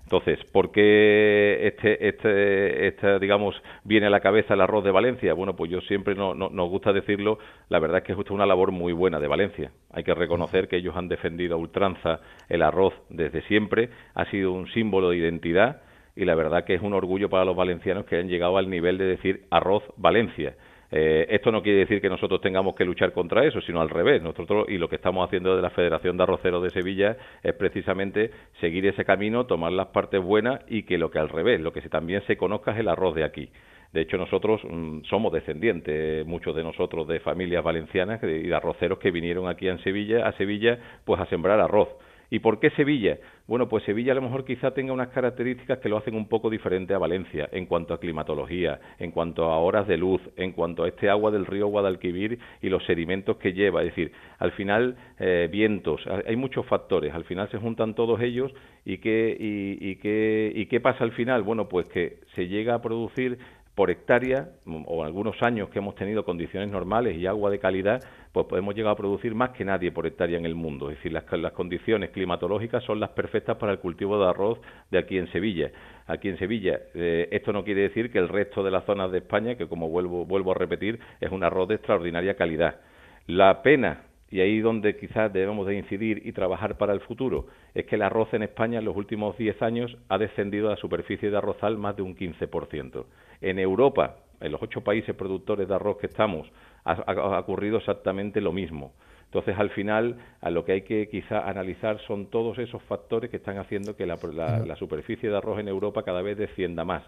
Entonces, 0.03 0.39
¿por 0.51 0.71
qué 0.71 1.67
este, 1.67 2.07
este, 2.07 2.87
este, 2.87 3.19
digamos, 3.19 3.55
viene 3.83 4.07
a 4.07 4.09
la 4.09 4.19
cabeza 4.19 4.53
el 4.53 4.61
arroz 4.61 4.83
de 4.83 4.91
Valencia? 4.91 5.33
Bueno, 5.33 5.55
pues 5.55 5.71
yo 5.71 5.81
siempre 5.81 6.13
no, 6.13 6.35
nos 6.35 6.69
gusta 6.69 6.91
decirlo, 6.91 7.39
la 7.69 7.79
verdad 7.79 7.99
es 7.99 8.03
que 8.03 8.11
es 8.11 8.15
justo 8.15 8.33
una 8.33 8.45
labor 8.45 8.71
muy 8.71 8.93
buena 8.93 9.19
de 9.19 9.27
Valencia. 9.27 9.71
Hay 9.91 10.03
que 10.03 10.13
reconocer 10.13 10.67
que 10.67 10.77
ellos 10.77 10.95
han 10.95 11.07
defendido 11.07 11.55
a 11.55 11.57
ultranza 11.57 12.19
el 12.49 12.61
arroz 12.61 12.93
desde 13.09 13.41
siempre, 13.43 13.89
ha 14.13 14.25
sido 14.25 14.51
un 14.51 14.67
símbolo 14.67 15.09
de 15.09 15.17
identidad 15.17 15.81
y 16.15 16.25
la 16.25 16.35
verdad 16.35 16.65
que 16.65 16.75
es 16.75 16.81
un 16.81 16.93
orgullo 16.93 17.29
para 17.29 17.45
los 17.45 17.55
valencianos 17.55 18.05
que 18.05 18.17
han 18.17 18.27
llegado 18.27 18.57
al 18.57 18.69
nivel 18.69 18.97
de 18.97 19.05
decir 19.05 19.45
arroz 19.49 19.83
Valencia. 19.97 20.55
Eh, 20.95 21.25
esto 21.31 21.51
no 21.51 21.63
quiere 21.63 21.79
decir 21.79 21.99
que 21.99 22.07
nosotros 22.07 22.39
tengamos 22.39 22.75
que 22.75 22.85
luchar 22.85 23.13
contra 23.13 23.43
eso, 23.43 23.59
sino 23.61 23.81
al 23.81 23.89
revés. 23.89 24.21
Nosotros 24.21 24.67
y 24.69 24.77
lo 24.77 24.87
que 24.87 24.97
estamos 24.97 25.25
haciendo 25.25 25.55
de 25.55 25.61
la 25.63 25.71
Federación 25.71 26.17
de 26.17 26.23
Arroceros 26.23 26.61
de 26.61 26.69
Sevilla 26.69 27.17
es 27.41 27.53
precisamente 27.55 28.29
seguir 28.61 28.85
ese 28.85 29.03
camino, 29.03 29.47
tomar 29.47 29.71
las 29.71 29.87
partes 29.87 30.21
buenas 30.21 30.61
y 30.67 30.83
que 30.83 30.99
lo 30.99 31.09
que 31.09 31.17
al 31.17 31.29
revés, 31.29 31.59
lo 31.61 31.73
que 31.73 31.81
también 31.89 32.21
se 32.27 32.37
conozca 32.37 32.73
es 32.73 32.77
el 32.77 32.87
arroz 32.87 33.15
de 33.15 33.23
aquí. 33.23 33.49
De 33.91 34.01
hecho, 34.01 34.17
nosotros 34.17 34.61
mm, 34.63 35.01
somos 35.05 35.33
descendientes, 35.33 36.27
muchos 36.27 36.55
de 36.55 36.63
nosotros, 36.63 37.07
de 37.07 37.19
familias 37.19 37.63
valencianas 37.63 38.21
y 38.21 38.27
de 38.27 38.55
arroceros 38.55 38.99
que 38.99 39.09
vinieron 39.09 39.47
aquí 39.49 39.67
Sevilla, 39.79 40.27
a 40.27 40.33
Sevilla, 40.33 40.77
pues 41.05 41.19
a 41.19 41.25
sembrar 41.25 41.59
arroz. 41.59 41.89
¿Y 42.33 42.39
por 42.39 42.59
qué 42.59 42.71
Sevilla? 42.71 43.19
Bueno, 43.45 43.69
pues 43.69 43.83
Sevilla 43.83 44.13
a 44.13 44.15
lo 44.15 44.23
mejor 44.23 44.43
quizá 44.43 44.71
tenga 44.71 44.91
unas 44.91 45.09
características 45.09 45.77
que 45.77 45.87
lo 45.87 45.97
hacen 45.97 46.15
un 46.15 46.27
poco 46.27 46.49
diferente 46.49 46.95
a 46.95 46.97
Valencia 46.97 47.47
en 47.51 47.67
cuanto 47.67 47.93
a 47.93 47.99
climatología, 47.99 48.79
en 48.97 49.11
cuanto 49.11 49.51
a 49.51 49.59
horas 49.59 49.85
de 49.87 49.97
luz, 49.97 50.19
en 50.35 50.51
cuanto 50.51 50.83
a 50.83 50.87
este 50.87 51.11
agua 51.11 51.29
del 51.29 51.45
río 51.45 51.67
Guadalquivir 51.67 52.39
y 52.59 52.69
los 52.69 52.83
sedimentos 52.85 53.37
que 53.37 53.53
lleva. 53.53 53.83
Es 53.83 53.89
decir, 53.89 54.13
al 54.39 54.51
final, 54.53 54.97
eh, 55.19 55.47
vientos, 55.51 56.01
hay 56.25 56.35
muchos 56.35 56.65
factores. 56.65 57.13
Al 57.13 57.25
final 57.25 57.51
se 57.51 57.59
juntan 57.59 57.93
todos 57.93 58.19
ellos 58.19 58.51
y 58.83 58.97
qué, 58.97 59.37
y, 59.39 59.97
qué, 59.97 60.51
y 60.55 60.65
qué 60.65 60.79
pasa 60.79 61.03
al 61.03 61.11
final? 61.11 61.43
Bueno, 61.43 61.69
pues 61.69 61.87
que 61.89 62.17
se 62.33 62.47
llega 62.47 62.73
a 62.73 62.81
producir 62.81 63.37
por 63.75 63.89
hectárea, 63.89 64.49
o 64.65 65.03
algunos 65.03 65.41
años 65.41 65.69
que 65.69 65.79
hemos 65.79 65.95
tenido 65.95 66.23
condiciones 66.23 66.69
normales 66.69 67.17
y 67.17 67.25
agua 67.25 67.49
de 67.49 67.57
calidad, 67.57 68.03
pues 68.31 68.45
podemos 68.45 68.75
llegar 68.75 68.93
a 68.93 68.95
producir 68.95 69.33
más 69.33 69.49
que 69.51 69.65
nadie 69.65 69.91
por 69.91 70.05
hectárea 70.05 70.37
en 70.37 70.45
el 70.45 70.53
mundo. 70.53 70.91
Es 70.91 70.97
decir, 70.97 71.11
las, 71.11 71.23
condiciones 71.53 72.11
climatológicas 72.11 72.83
son 72.83 72.99
las 72.99 73.09
perfectas 73.11 73.57
para 73.57 73.71
el 73.71 73.79
cultivo 73.79 74.19
de 74.19 74.29
arroz 74.29 74.59
de 74.91 74.99
aquí 74.99 75.17
en 75.17 75.31
Sevilla. 75.31 75.71
Aquí 76.05 76.29
en 76.29 76.37
Sevilla, 76.37 76.79
eh, 76.93 77.29
esto 77.31 77.51
no 77.51 77.63
quiere 77.63 77.81
decir 77.81 78.11
que 78.11 78.19
el 78.19 78.29
resto 78.29 78.63
de 78.63 78.71
las 78.71 78.85
zonas 78.85 79.11
de 79.11 79.19
España, 79.19 79.55
que 79.55 79.67
como 79.67 79.89
vuelvo, 79.89 80.25
vuelvo 80.25 80.51
a 80.51 80.55
repetir, 80.55 80.99
es 81.19 81.31
un 81.31 81.43
arroz 81.43 81.67
de 81.67 81.75
extraordinaria 81.75 82.35
calidad. 82.35 82.79
La 83.25 83.63
pena 83.63 84.01
y 84.33 84.41
ahí 84.41 84.61
donde 84.61 84.97
quizás 84.97 85.31
debemos 85.31 85.67
de 85.67 85.75
incidir 85.75 86.23
y 86.25 86.31
trabajar 86.31 86.75
para 86.75 86.91
el 86.91 87.01
futuro, 87.01 87.45
es 87.75 87.85
que 87.85 87.97
el 87.97 88.01
arroz 88.01 88.33
en 88.33 88.41
España 88.41 88.79
en 88.79 88.85
los 88.85 88.95
últimos 88.95 89.37
10 89.37 89.61
años 89.61 89.95
ha 90.09 90.17
descendido 90.17 90.67
a 90.67 90.71
la 90.71 90.77
superficie 90.77 91.29
de 91.29 91.37
arrozal 91.37 91.77
más 91.77 91.95
de 91.95 92.01
un 92.01 92.15
15%. 92.15 93.05
En 93.43 93.59
Europa, 93.59 94.15
en 94.39 94.51
los 94.51 94.61
ocho 94.61 94.81
países 94.81 95.15
productores 95.15 95.67
de 95.67 95.75
arroz 95.75 95.97
que 95.97 96.07
estamos, 96.07 96.51
ha, 96.85 97.39
ocurrido 97.39 97.77
exactamente 97.77 98.41
lo 98.41 98.51
mismo. 98.51 98.93
Entonces, 99.25 99.57
al 99.57 99.69
final, 99.71 100.17
a 100.41 100.49
lo 100.49 100.63
que 100.63 100.73
hay 100.73 100.81
que 100.81 101.09
quizá 101.09 101.47
analizar 101.47 101.99
son 102.07 102.27
todos 102.27 102.57
esos 102.59 102.81
factores 102.83 103.29
que 103.29 103.37
están 103.37 103.57
haciendo 103.57 103.95
que 103.95 104.05
la 104.05 104.75
superficie 104.77 105.29
de 105.29 105.37
arroz 105.37 105.59
en 105.59 105.67
Europa 105.67 106.03
cada 106.03 106.21
vez 106.21 106.37
descienda 106.37 106.83
más. 106.83 107.03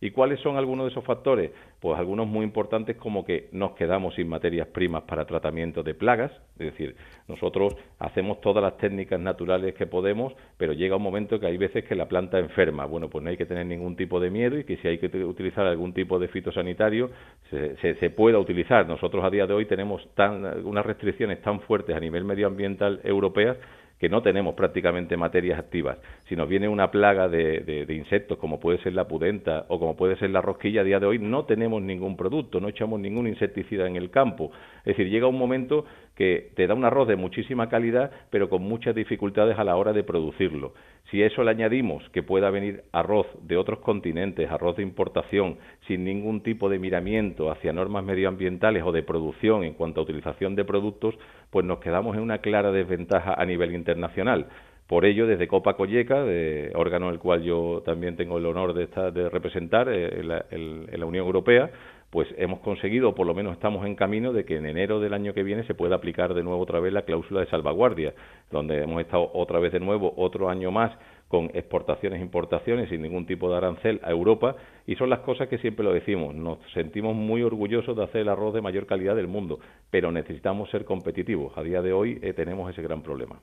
¿Y 0.00 0.12
cuáles 0.12 0.38
son 0.40 0.56
algunos 0.56 0.86
de 0.86 0.92
esos 0.92 1.04
factores? 1.04 1.50
Pues 1.80 1.98
algunos 1.98 2.26
muy 2.26 2.44
importantes 2.44 2.96
como 2.96 3.24
que 3.24 3.48
nos 3.52 3.72
quedamos 3.72 4.14
sin 4.14 4.28
materias 4.28 4.68
primas 4.68 5.02
para 5.02 5.24
tratamiento 5.26 5.82
de 5.82 5.94
plagas, 5.94 6.30
es 6.58 6.72
decir, 6.72 6.96
nosotros 7.26 7.74
hacemos 7.98 8.40
todas 8.40 8.62
las 8.62 8.76
técnicas 8.78 9.18
naturales 9.20 9.74
que 9.74 9.86
podemos, 9.86 10.32
pero 10.56 10.72
llega 10.72 10.96
un 10.96 11.02
momento 11.02 11.38
que 11.40 11.46
hay 11.46 11.56
veces 11.56 11.84
que 11.84 11.94
la 11.94 12.08
planta 12.08 12.38
enferma. 12.38 12.86
Bueno, 12.86 13.08
pues 13.08 13.22
no 13.24 13.30
hay 13.30 13.36
que 13.36 13.46
tener 13.46 13.66
ningún 13.66 13.96
tipo 13.96 14.20
de 14.20 14.30
miedo 14.30 14.58
y 14.58 14.64
que 14.64 14.76
si 14.78 14.88
hay 14.88 14.98
que 14.98 15.06
utilizar 15.24 15.66
algún 15.66 15.92
tipo 15.92 16.18
de 16.18 16.28
fitosanitario, 16.28 17.10
se, 17.50 17.94
se, 17.96 18.10
pueda 18.10 18.38
utilizar. 18.38 18.86
Nosotros 18.86 19.24
a 19.24 19.30
día 19.30 19.46
de 19.46 19.54
hoy 19.54 19.66
tenemos 19.66 20.06
tan, 20.14 20.64
unas 20.66 20.86
restricciones 20.86 21.42
tan 21.42 21.60
fuertes 21.60 21.94
a 21.94 22.00
nivel 22.00 22.24
medioambiental 22.24 23.00
europeas 23.04 23.56
que 23.98 24.08
no 24.08 24.22
tenemos 24.22 24.54
prácticamente 24.54 25.16
materias 25.16 25.58
activas. 25.58 25.98
Si 26.28 26.36
nos 26.36 26.48
viene 26.48 26.68
una 26.68 26.90
plaga 26.90 27.28
de, 27.28 27.84
insectos, 27.88 28.38
como 28.38 28.60
puede 28.60 28.78
ser 28.78 28.94
la 28.94 29.08
pudenta 29.08 29.66
o 29.68 29.78
como 29.78 29.96
puede 29.96 30.16
ser 30.16 30.30
la 30.30 30.40
rosquilla, 30.40 30.82
a 30.82 30.84
día 30.84 31.00
de 31.00 31.06
hoy 31.06 31.18
no 31.18 31.44
tenemos 31.44 31.82
ningún 31.82 32.16
producto, 32.16 32.60
no 32.60 32.68
echamos 32.68 33.00
ningún 33.00 33.26
insecticida 33.26 33.86
en 33.86 33.96
el 33.96 34.10
campo. 34.10 34.52
Es 34.80 34.96
decir, 34.96 35.08
llega 35.08 35.26
un 35.26 35.38
momento 35.38 35.84
que 36.18 36.50
te 36.56 36.66
da 36.66 36.74
un 36.74 36.84
arroz 36.84 37.06
de 37.06 37.14
muchísima 37.14 37.68
calidad, 37.68 38.10
pero 38.28 38.48
con 38.48 38.60
muchas 38.60 38.92
dificultades 38.92 39.56
a 39.56 39.62
la 39.62 39.76
hora 39.76 39.92
de 39.92 40.02
producirlo. 40.02 40.74
Si 41.12 41.22
eso 41.22 41.44
le 41.44 41.52
añadimos 41.52 42.02
que 42.10 42.24
pueda 42.24 42.50
venir 42.50 42.82
arroz 42.90 43.28
de 43.42 43.56
otros 43.56 43.78
continentes, 43.78 44.50
arroz 44.50 44.78
de 44.78 44.82
importación, 44.82 45.58
sin 45.86 46.02
ningún 46.02 46.42
tipo 46.42 46.68
de 46.68 46.80
miramiento 46.80 47.52
hacia 47.52 47.72
normas 47.72 48.02
medioambientales 48.02 48.82
o 48.82 48.90
de 48.90 49.04
producción 49.04 49.62
en 49.62 49.74
cuanto 49.74 50.00
a 50.00 50.02
utilización 50.02 50.56
de 50.56 50.64
productos, 50.64 51.14
pues 51.50 51.64
nos 51.64 51.78
quedamos 51.78 52.16
en 52.16 52.22
una 52.22 52.38
clara 52.38 52.72
desventaja 52.72 53.34
a 53.34 53.46
nivel 53.46 53.72
internacional. 53.72 54.48
Por 54.88 55.04
ello, 55.04 55.26
desde 55.26 55.46
Copa 55.46 55.74
Colleca, 55.74 56.24
de 56.24 56.72
órgano 56.74 57.10
el 57.10 57.20
cual 57.20 57.42
yo 57.42 57.82
también 57.84 58.16
tengo 58.16 58.38
el 58.38 58.46
honor 58.46 58.74
de, 58.74 58.84
estar, 58.84 59.12
de 59.12 59.28
representar 59.28 59.88
eh, 59.88 60.20
en 60.50 60.98
la 61.00 61.06
Unión 61.06 61.26
Europea, 61.26 61.70
pues 62.10 62.28
hemos 62.38 62.60
conseguido, 62.60 63.10
o 63.10 63.14
por 63.14 63.26
lo 63.26 63.34
menos 63.34 63.52
estamos 63.52 63.84
en 63.86 63.94
camino, 63.94 64.32
de 64.32 64.44
que 64.44 64.56
en 64.56 64.66
enero 64.66 64.98
del 65.00 65.12
año 65.12 65.34
que 65.34 65.42
viene 65.42 65.66
se 65.66 65.74
pueda 65.74 65.96
aplicar 65.96 66.32
de 66.34 66.42
nuevo 66.42 66.60
otra 66.60 66.80
vez 66.80 66.92
la 66.92 67.02
cláusula 67.02 67.40
de 67.40 67.46
salvaguardia, 67.46 68.14
donde 68.50 68.82
hemos 68.82 69.00
estado 69.00 69.30
otra 69.34 69.58
vez 69.58 69.72
de 69.72 69.80
nuevo 69.80 70.14
otro 70.16 70.48
año 70.48 70.70
más 70.70 70.92
con 71.28 71.50
exportaciones, 71.52 72.22
importaciones 72.22 72.88
sin 72.88 73.02
ningún 73.02 73.26
tipo 73.26 73.50
de 73.50 73.58
arancel 73.58 74.00
a 74.02 74.10
Europa 74.10 74.56
y 74.86 74.96
son 74.96 75.10
las 75.10 75.20
cosas 75.20 75.48
que 75.48 75.58
siempre 75.58 75.84
lo 75.84 75.92
decimos. 75.92 76.34
Nos 76.34 76.58
sentimos 76.72 77.14
muy 77.14 77.42
orgullosos 77.42 77.94
de 77.94 78.04
hacer 78.04 78.22
el 78.22 78.30
arroz 78.30 78.54
de 78.54 78.62
mayor 78.62 78.86
calidad 78.86 79.14
del 79.14 79.28
mundo, 79.28 79.60
pero 79.90 80.10
necesitamos 80.10 80.70
ser 80.70 80.86
competitivos. 80.86 81.52
A 81.56 81.62
día 81.62 81.82
de 81.82 81.92
hoy 81.92 82.18
eh, 82.22 82.32
tenemos 82.32 82.70
ese 82.70 82.80
gran 82.80 83.02
problema. 83.02 83.38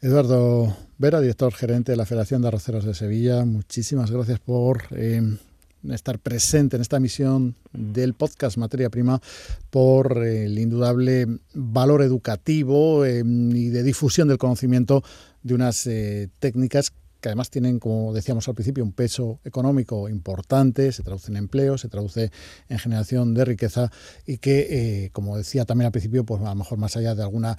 Eduardo 0.00 0.68
Vera, 0.96 1.20
director 1.20 1.52
gerente 1.52 1.92
de 1.92 1.98
la 1.98 2.06
Federación 2.06 2.40
de 2.40 2.48
Arroceros 2.48 2.86
de 2.86 2.94
Sevilla, 2.94 3.44
muchísimas 3.44 4.10
gracias 4.10 4.38
por 4.38 4.84
eh, 4.96 5.20
estar 5.88 6.18
presente 6.18 6.76
en 6.76 6.82
esta 6.82 7.00
misión 7.00 7.56
del 7.72 8.14
podcast 8.14 8.56
Materia 8.56 8.90
Prima 8.90 9.20
por 9.70 10.24
el 10.24 10.58
indudable 10.58 11.26
valor 11.54 12.02
educativo 12.02 13.04
eh, 13.04 13.22
y 13.24 13.68
de 13.68 13.82
difusión 13.82 14.28
del 14.28 14.38
conocimiento 14.38 15.02
de 15.42 15.54
unas 15.54 15.86
eh, 15.86 16.28
técnicas 16.38 16.92
que 17.20 17.28
además 17.28 17.50
tienen, 17.50 17.78
como 17.78 18.14
decíamos 18.14 18.48
al 18.48 18.54
principio, 18.54 18.82
un 18.82 18.92
peso 18.92 19.40
económico 19.44 20.08
importante, 20.08 20.90
se 20.90 21.02
traduce 21.02 21.30
en 21.30 21.36
empleo, 21.36 21.76
se 21.76 21.88
traduce 21.88 22.30
en 22.70 22.78
generación 22.78 23.34
de 23.34 23.44
riqueza 23.44 23.90
y 24.26 24.38
que, 24.38 25.04
eh, 25.04 25.10
como 25.12 25.36
decía 25.36 25.66
también 25.66 25.86
al 25.86 25.92
principio, 25.92 26.24
pues 26.24 26.40
a 26.40 26.46
lo 26.46 26.54
mejor 26.54 26.78
más 26.78 26.96
allá 26.96 27.14
de 27.14 27.22
alguna, 27.22 27.58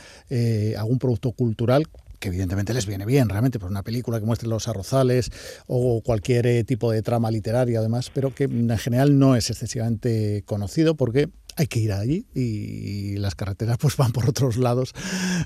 algún 0.78 0.98
producto 0.98 1.32
cultural, 1.34 1.86
que 2.22 2.30
evidentemente 2.30 2.74
les 2.74 2.86
viene 2.86 3.06
bien, 3.06 3.28
realmente, 3.28 3.60
por 3.60 3.70
una 3.70 3.82
película 3.82 4.20
que 4.20 4.26
muestre 4.26 4.48
los 4.48 4.68
arrozales 4.68 5.32
o 5.66 6.02
cualquier 6.04 6.46
eh, 6.46 6.64
tipo 6.64 6.92
de 6.92 7.02
trama 7.02 7.32
literaria, 7.32 7.80
además, 7.80 8.12
pero 8.14 8.34
que 8.34 8.44
en 8.44 8.78
general 8.78 9.18
no 9.18 9.36
es 9.36 9.50
excesivamente 9.50 10.44
conocido 10.46 10.96
porque 10.96 11.30
hay 11.58 11.68
que 11.68 11.80
ir 11.80 11.92
allí 11.92 12.26
y 12.34 13.18
las 13.18 13.36
carreteras 13.36 13.78
pues 13.82 13.98
van 13.98 14.12
por 14.12 14.30
otros 14.30 14.58
lados, 14.58 14.94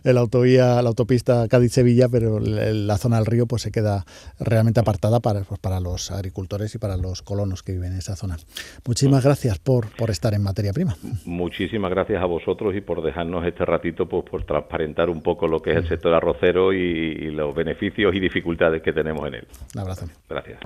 la 0.04 0.20
autovía, 0.20 0.82
la 0.82 0.90
autopista 0.90 1.48
Cádiz-Sevilla, 1.48 2.08
pero 2.10 2.40
la 2.40 2.98
zona 2.98 3.18
del 3.18 3.26
río 3.26 3.46
pues 3.48 3.64
se 3.64 3.72
queda 3.72 4.06
realmente 4.40 4.80
apartada 4.80 5.20
para, 5.20 5.42
pues, 5.42 5.60
para 5.60 5.80
los 5.80 6.12
agricultores 6.12 6.74
y 6.76 6.78
para 6.78 6.98
los 6.98 7.22
colonos 7.22 7.64
que 7.64 7.74
viven 7.74 7.94
en 7.94 8.00
esa 8.00 8.16
zona. 8.16 8.38
Muchísimas 8.86 9.24
gracias 9.24 9.60
por, 9.60 9.90
por 9.96 10.10
estar 10.10 10.34
en 10.34 10.44
materia 10.44 10.74
prima. 10.74 10.96
Muchísimas 11.26 11.92
gracias 11.92 12.22
a 12.22 12.26
vosotros 12.26 12.76
y 12.76 12.82
por 12.82 13.04
dejarnos 13.04 13.46
este 13.46 13.66
ratito 13.66 14.08
pues, 14.08 14.26
por 14.30 14.44
transparentar 14.46 15.10
un 15.10 15.22
poco 15.22 15.48
lo 15.48 15.62
que 15.62 15.72
es 15.72 15.78
el 15.78 15.88
sector 15.88 16.14
arrocero 16.14 16.74
y, 16.74 16.78
y 16.78 17.32
los 17.32 17.54
beneficios 17.56 18.14
y 18.16 18.20
dificultades 18.20 18.82
que 18.82 18.94
tenemos 18.94 19.28
en 19.28 19.36
él. 19.36 19.48
Un 19.74 19.82
abrazo. 19.82 20.08
Gracias. 20.30 20.60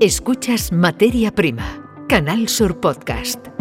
Escuchas 0.00 0.70
Materia 0.70 1.34
Prima, 1.34 1.82
Canal 2.08 2.48
Sur 2.48 2.78
Podcast. 2.78 3.57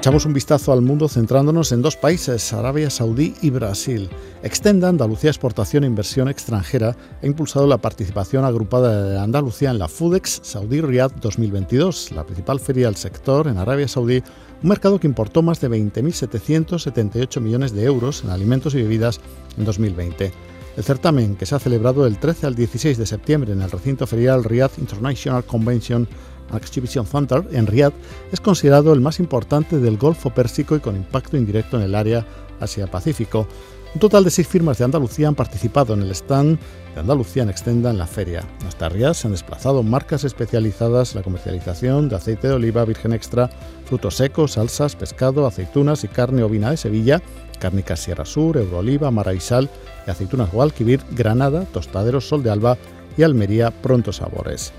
Echamos 0.00 0.24
un 0.24 0.32
vistazo 0.32 0.72
al 0.72 0.80
mundo 0.80 1.10
centrándonos 1.10 1.72
en 1.72 1.82
dos 1.82 1.94
países, 1.94 2.54
Arabia 2.54 2.88
Saudí 2.88 3.34
y 3.42 3.50
Brasil. 3.50 4.08
Extenda 4.42 4.88
Andalucía 4.88 5.28
Exportación 5.28 5.84
e 5.84 5.88
Inversión 5.88 6.30
Extranjera 6.30 6.96
ha 7.22 7.26
impulsado 7.26 7.66
la 7.66 7.76
participación 7.76 8.46
agrupada 8.46 9.04
de 9.04 9.18
Andalucía 9.20 9.70
en 9.70 9.78
la 9.78 9.88
FUDEX 9.88 10.40
Saudi 10.42 10.80
Riyadh 10.80 11.20
2022, 11.20 12.12
la 12.12 12.24
principal 12.24 12.60
feria 12.60 12.86
del 12.86 12.96
sector 12.96 13.46
en 13.46 13.58
Arabia 13.58 13.88
Saudí, 13.88 14.22
un 14.62 14.70
mercado 14.70 14.98
que 14.98 15.06
importó 15.06 15.42
más 15.42 15.60
de 15.60 15.68
20.778 15.68 17.38
millones 17.42 17.74
de 17.74 17.84
euros 17.84 18.24
en 18.24 18.30
alimentos 18.30 18.74
y 18.74 18.80
bebidas 18.80 19.20
en 19.58 19.66
2020. 19.66 20.32
El 20.78 20.84
certamen, 20.84 21.36
que 21.36 21.44
se 21.44 21.54
ha 21.54 21.58
celebrado 21.58 22.04
del 22.04 22.18
13 22.18 22.46
al 22.46 22.54
16 22.54 22.96
de 22.96 23.04
septiembre 23.04 23.52
en 23.52 23.60
el 23.60 23.70
recinto 23.70 24.06
ferial 24.06 24.44
Riyadh 24.44 24.78
International 24.78 25.44
Convention 25.44 26.08
Exhibition 26.56 27.06
Center 27.06 27.44
en 27.52 27.66
Riyadh, 27.66 27.92
es 28.32 28.40
considerado 28.40 28.92
el 28.92 29.00
más 29.00 29.20
importante 29.20 29.78
del 29.78 29.96
Golfo 29.96 30.30
Pérsico 30.30 30.76
y 30.76 30.80
con 30.80 30.96
impacto 30.96 31.36
indirecto 31.36 31.76
en 31.76 31.84
el 31.84 31.94
área 31.94 32.26
Asia-Pacífico. 32.60 33.46
Un 33.92 34.00
total 34.00 34.22
de 34.22 34.30
seis 34.30 34.46
firmas 34.46 34.78
de 34.78 34.84
Andalucía 34.84 35.26
han 35.26 35.34
participado 35.34 35.94
en 35.94 36.02
el 36.02 36.12
stand 36.12 36.58
de 36.94 37.00
Andalucía 37.00 37.42
en 37.42 37.50
Extenda 37.50 37.90
en 37.90 37.98
la 37.98 38.06
feria. 38.06 38.44
Hasta 38.66 38.88
Riyadh 38.88 39.14
se 39.14 39.26
han 39.26 39.32
desplazado 39.32 39.82
marcas 39.82 40.22
especializadas 40.22 41.12
en 41.12 41.18
la 41.18 41.24
comercialización 41.24 42.08
de 42.08 42.16
aceite 42.16 42.46
de 42.46 42.54
oliva 42.54 42.84
virgen 42.84 43.12
extra, 43.12 43.50
frutos 43.86 44.16
secos, 44.16 44.52
salsas, 44.52 44.94
pescado, 44.94 45.44
aceitunas 45.44 46.04
y 46.04 46.08
carne 46.08 46.44
ovina 46.44 46.70
de 46.70 46.76
Sevilla, 46.76 47.20
cárnicas 47.58 48.00
Sierra 48.00 48.24
Sur, 48.24 48.58
Eurooliva, 48.58 49.10
Maraisal 49.10 49.68
y 50.06 50.10
aceitunas 50.10 50.52
Guadalquivir, 50.52 51.00
Granada, 51.10 51.64
Tostaderos 51.72 52.28
Sol 52.28 52.44
de 52.44 52.50
Alba 52.50 52.78
y 53.16 53.24
Almería 53.24 53.72
Pronto 53.72 54.12
Sabores. 54.12 54.72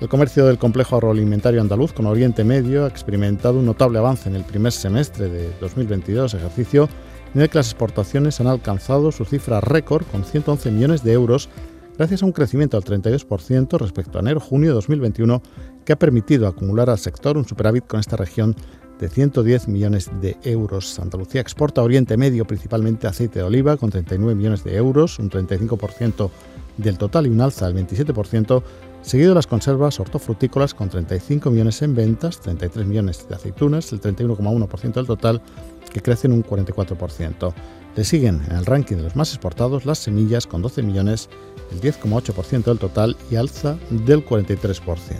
El 0.00 0.08
comercio 0.08 0.46
del 0.46 0.58
complejo 0.58 0.94
agroalimentario 0.94 1.60
andaluz 1.60 1.92
con 1.92 2.06
Oriente 2.06 2.44
Medio 2.44 2.84
ha 2.84 2.88
experimentado 2.88 3.58
un 3.58 3.66
notable 3.66 3.98
avance 3.98 4.28
en 4.28 4.36
el 4.36 4.44
primer 4.44 4.70
semestre 4.70 5.28
de 5.28 5.50
2022, 5.60 6.34
ejercicio 6.34 6.88
en 7.34 7.40
el 7.40 7.50
que 7.50 7.58
las 7.58 7.66
exportaciones 7.66 8.40
han 8.40 8.46
alcanzado 8.46 9.10
su 9.10 9.24
cifra 9.24 9.60
récord 9.60 10.06
con 10.06 10.22
111 10.22 10.70
millones 10.70 11.02
de 11.02 11.12
euros 11.14 11.48
gracias 11.96 12.22
a 12.22 12.26
un 12.26 12.32
crecimiento 12.32 12.80
del 12.80 13.02
32% 13.02 13.76
respecto 13.76 14.18
a 14.18 14.20
enero-junio 14.20 14.70
de 14.70 14.74
2021 14.74 15.42
que 15.84 15.94
ha 15.94 15.98
permitido 15.98 16.46
acumular 16.46 16.88
al 16.90 16.98
sector 16.98 17.36
un 17.36 17.44
superávit 17.44 17.88
con 17.88 17.98
esta 17.98 18.16
región 18.16 18.54
de 19.00 19.08
110 19.08 19.66
millones 19.66 20.10
de 20.20 20.36
euros. 20.44 20.96
Andalucía 21.00 21.40
exporta 21.40 21.80
a 21.80 21.84
Oriente 21.84 22.16
Medio 22.16 22.46
principalmente 22.46 23.08
aceite 23.08 23.40
de 23.40 23.44
oliva 23.44 23.76
con 23.76 23.90
39 23.90 24.36
millones 24.36 24.62
de 24.62 24.76
euros, 24.76 25.18
un 25.18 25.28
35% 25.28 26.30
del 26.78 26.96
total 26.96 27.26
y 27.26 27.30
un 27.30 27.40
alza 27.40 27.68
del 27.68 27.86
27%, 27.86 28.62
seguido 29.02 29.30
de 29.30 29.34
las 29.34 29.46
conservas 29.46 30.00
hortofrutícolas 30.00 30.72
con 30.72 30.88
35 30.88 31.50
millones 31.50 31.82
en 31.82 31.94
ventas, 31.94 32.40
33 32.40 32.86
millones 32.86 33.26
de 33.28 33.34
aceitunas, 33.34 33.92
el 33.92 34.00
31,1% 34.00 34.92
del 34.94 35.06
total, 35.06 35.42
que 35.92 36.00
crecen 36.00 36.32
un 36.32 36.42
44%. 36.42 37.52
Le 37.96 38.04
siguen 38.04 38.42
en 38.48 38.56
el 38.56 38.66
ranking 38.66 38.96
de 38.96 39.02
los 39.02 39.16
más 39.16 39.30
exportados 39.30 39.84
las 39.84 39.98
semillas 39.98 40.46
con 40.46 40.62
12 40.62 40.82
millones, 40.82 41.28
el 41.72 41.80
10,8% 41.80 42.64
del 42.64 42.78
total 42.78 43.16
y 43.30 43.36
alza 43.36 43.76
del 43.90 44.24
43%. 44.24 45.16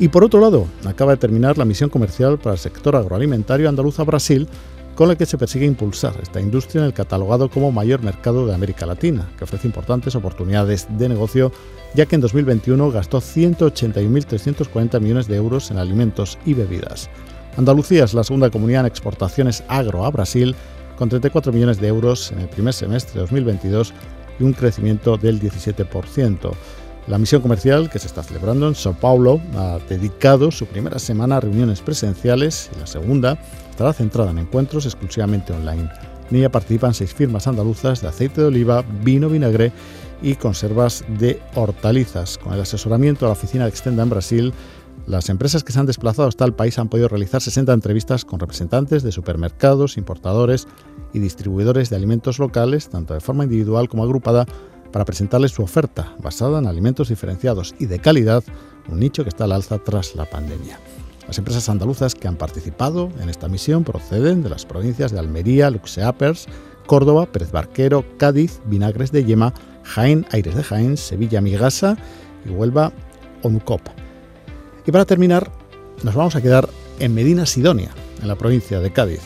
Y 0.00 0.08
por 0.08 0.24
otro 0.24 0.40
lado, 0.40 0.66
acaba 0.84 1.12
de 1.12 1.18
terminar 1.18 1.56
la 1.56 1.64
misión 1.64 1.88
comercial 1.88 2.38
para 2.38 2.54
el 2.54 2.58
sector 2.58 2.96
agroalimentario 2.96 3.68
andaluz 3.68 4.00
a 4.00 4.04
Brasil, 4.04 4.48
con 4.94 5.08
la 5.08 5.16
que 5.16 5.26
se 5.26 5.38
persigue 5.38 5.66
impulsar 5.66 6.14
esta 6.22 6.40
industria 6.40 6.80
en 6.80 6.86
el 6.86 6.94
catalogado 6.94 7.50
como 7.50 7.72
mayor 7.72 8.02
mercado 8.02 8.46
de 8.46 8.54
América 8.54 8.86
Latina, 8.86 9.28
que 9.36 9.44
ofrece 9.44 9.66
importantes 9.66 10.14
oportunidades 10.14 10.86
de 10.96 11.08
negocio, 11.08 11.52
ya 11.94 12.06
que 12.06 12.14
en 12.14 12.20
2021 12.20 12.90
gastó 12.90 13.20
181.340 13.20 15.00
millones 15.00 15.26
de 15.26 15.36
euros 15.36 15.70
en 15.70 15.78
alimentos 15.78 16.38
y 16.46 16.54
bebidas. 16.54 17.10
Andalucía 17.56 18.04
es 18.04 18.14
la 18.14 18.24
segunda 18.24 18.50
comunidad 18.50 18.80
en 18.80 18.86
exportaciones 18.86 19.64
agro 19.68 20.04
a 20.04 20.10
Brasil, 20.10 20.54
con 20.96 21.08
34 21.08 21.52
millones 21.52 21.80
de 21.80 21.88
euros 21.88 22.30
en 22.30 22.40
el 22.40 22.48
primer 22.48 22.72
semestre 22.72 23.14
de 23.14 23.20
2022 23.20 23.92
y 24.38 24.44
un 24.44 24.52
crecimiento 24.52 25.16
del 25.16 25.40
17%. 25.40 26.52
La 27.06 27.18
misión 27.18 27.42
comercial 27.42 27.90
que 27.90 27.98
se 27.98 28.06
está 28.06 28.22
celebrando 28.22 28.68
en 28.68 28.74
Sao 28.74 28.94
Paulo 28.94 29.40
ha 29.56 29.78
dedicado 29.88 30.50
su 30.50 30.66
primera 30.66 30.98
semana 30.98 31.36
a 31.36 31.40
reuniones 31.40 31.82
presenciales 31.82 32.70
y 32.74 32.80
la 32.80 32.86
segunda 32.86 33.38
estará 33.74 33.92
centrada 33.92 34.30
en 34.30 34.38
encuentros 34.38 34.86
exclusivamente 34.86 35.52
online. 35.52 35.90
En 36.30 36.36
ella 36.36 36.50
participan 36.50 36.94
seis 36.94 37.12
firmas 37.12 37.48
andaluzas 37.48 38.00
de 38.00 38.08
aceite 38.08 38.40
de 38.40 38.46
oliva, 38.46 38.84
vino, 39.02 39.28
vinagre 39.28 39.72
y 40.22 40.36
conservas 40.36 41.04
de 41.18 41.40
hortalizas. 41.56 42.38
Con 42.38 42.54
el 42.54 42.60
asesoramiento 42.60 43.24
de 43.24 43.30
la 43.30 43.32
oficina 43.32 43.64
de 43.64 43.70
Extenda 43.70 44.04
en 44.04 44.10
Brasil, 44.10 44.54
las 45.08 45.28
empresas 45.28 45.64
que 45.64 45.72
se 45.72 45.80
han 45.80 45.86
desplazado 45.86 46.28
hasta 46.28 46.44
el 46.44 46.54
país 46.54 46.78
han 46.78 46.88
podido 46.88 47.08
realizar 47.08 47.42
60 47.42 47.72
entrevistas 47.72 48.24
con 48.24 48.38
representantes 48.38 49.02
de 49.02 49.10
supermercados, 49.10 49.98
importadores 49.98 50.68
y 51.12 51.18
distribuidores 51.18 51.90
de 51.90 51.96
alimentos 51.96 52.38
locales, 52.38 52.88
tanto 52.88 53.12
de 53.12 53.20
forma 53.20 53.42
individual 53.42 53.88
como 53.88 54.04
agrupada, 54.04 54.46
para 54.92 55.04
presentarles 55.04 55.50
su 55.50 55.64
oferta 55.64 56.14
basada 56.22 56.60
en 56.60 56.68
alimentos 56.68 57.08
diferenciados 57.08 57.74
y 57.80 57.86
de 57.86 57.98
calidad, 57.98 58.44
un 58.88 59.00
nicho 59.00 59.24
que 59.24 59.30
está 59.30 59.44
al 59.44 59.52
alza 59.52 59.78
tras 59.78 60.14
la 60.14 60.30
pandemia. 60.30 60.78
Las 61.34 61.40
empresas 61.40 61.68
andaluzas 61.68 62.14
que 62.14 62.28
han 62.28 62.36
participado 62.36 63.10
en 63.20 63.28
esta 63.28 63.48
misión 63.48 63.82
proceden 63.82 64.44
de 64.44 64.48
las 64.48 64.64
provincias 64.64 65.10
de 65.10 65.18
Almería, 65.18 65.68
Luxeapers, 65.68 66.46
Córdoba, 66.86 67.26
Pérez 67.26 67.50
Barquero, 67.50 68.04
Cádiz, 68.18 68.60
Vinagres 68.66 69.10
de 69.10 69.24
Yema, 69.24 69.52
Jaén, 69.82 70.24
Aires 70.30 70.54
de 70.54 70.62
Jaén, 70.62 70.96
Sevilla, 70.96 71.40
Migasa 71.40 71.96
y 72.46 72.50
Huelva, 72.50 72.92
Onucop. 73.42 73.80
Y 74.86 74.92
para 74.92 75.04
terminar, 75.06 75.50
nos 76.04 76.14
vamos 76.14 76.36
a 76.36 76.40
quedar 76.40 76.68
en 77.00 77.12
Medina 77.12 77.46
Sidonia, 77.46 77.90
en 78.22 78.28
la 78.28 78.36
provincia 78.36 78.78
de 78.78 78.92
Cádiz. 78.92 79.22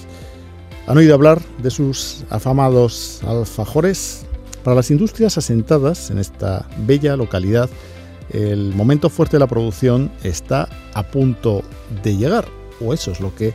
¿Han 0.87 0.97
oído 0.97 1.12
hablar 1.12 1.42
de 1.62 1.71
sus 1.71 2.25
afamados 2.31 3.21
alfajores? 3.27 4.25
Para 4.64 4.77
las 4.77 4.90
industrias 4.90 5.37
asentadas 5.37 6.11
en 6.11 6.16
esta 6.16 6.66
bella 6.87 7.18
localidad, 7.18 7.68
el 8.30 8.74
momento 8.74 9.10
fuerte 9.10 9.36
de 9.36 9.40
la 9.40 9.46
producción 9.46 10.10
está 10.22 10.68
a 10.94 11.02
punto 11.02 11.62
de 12.02 12.16
llegar, 12.16 12.46
o 12.80 12.92
eso 12.92 13.10
es 13.10 13.20
lo 13.20 13.34
que 13.34 13.54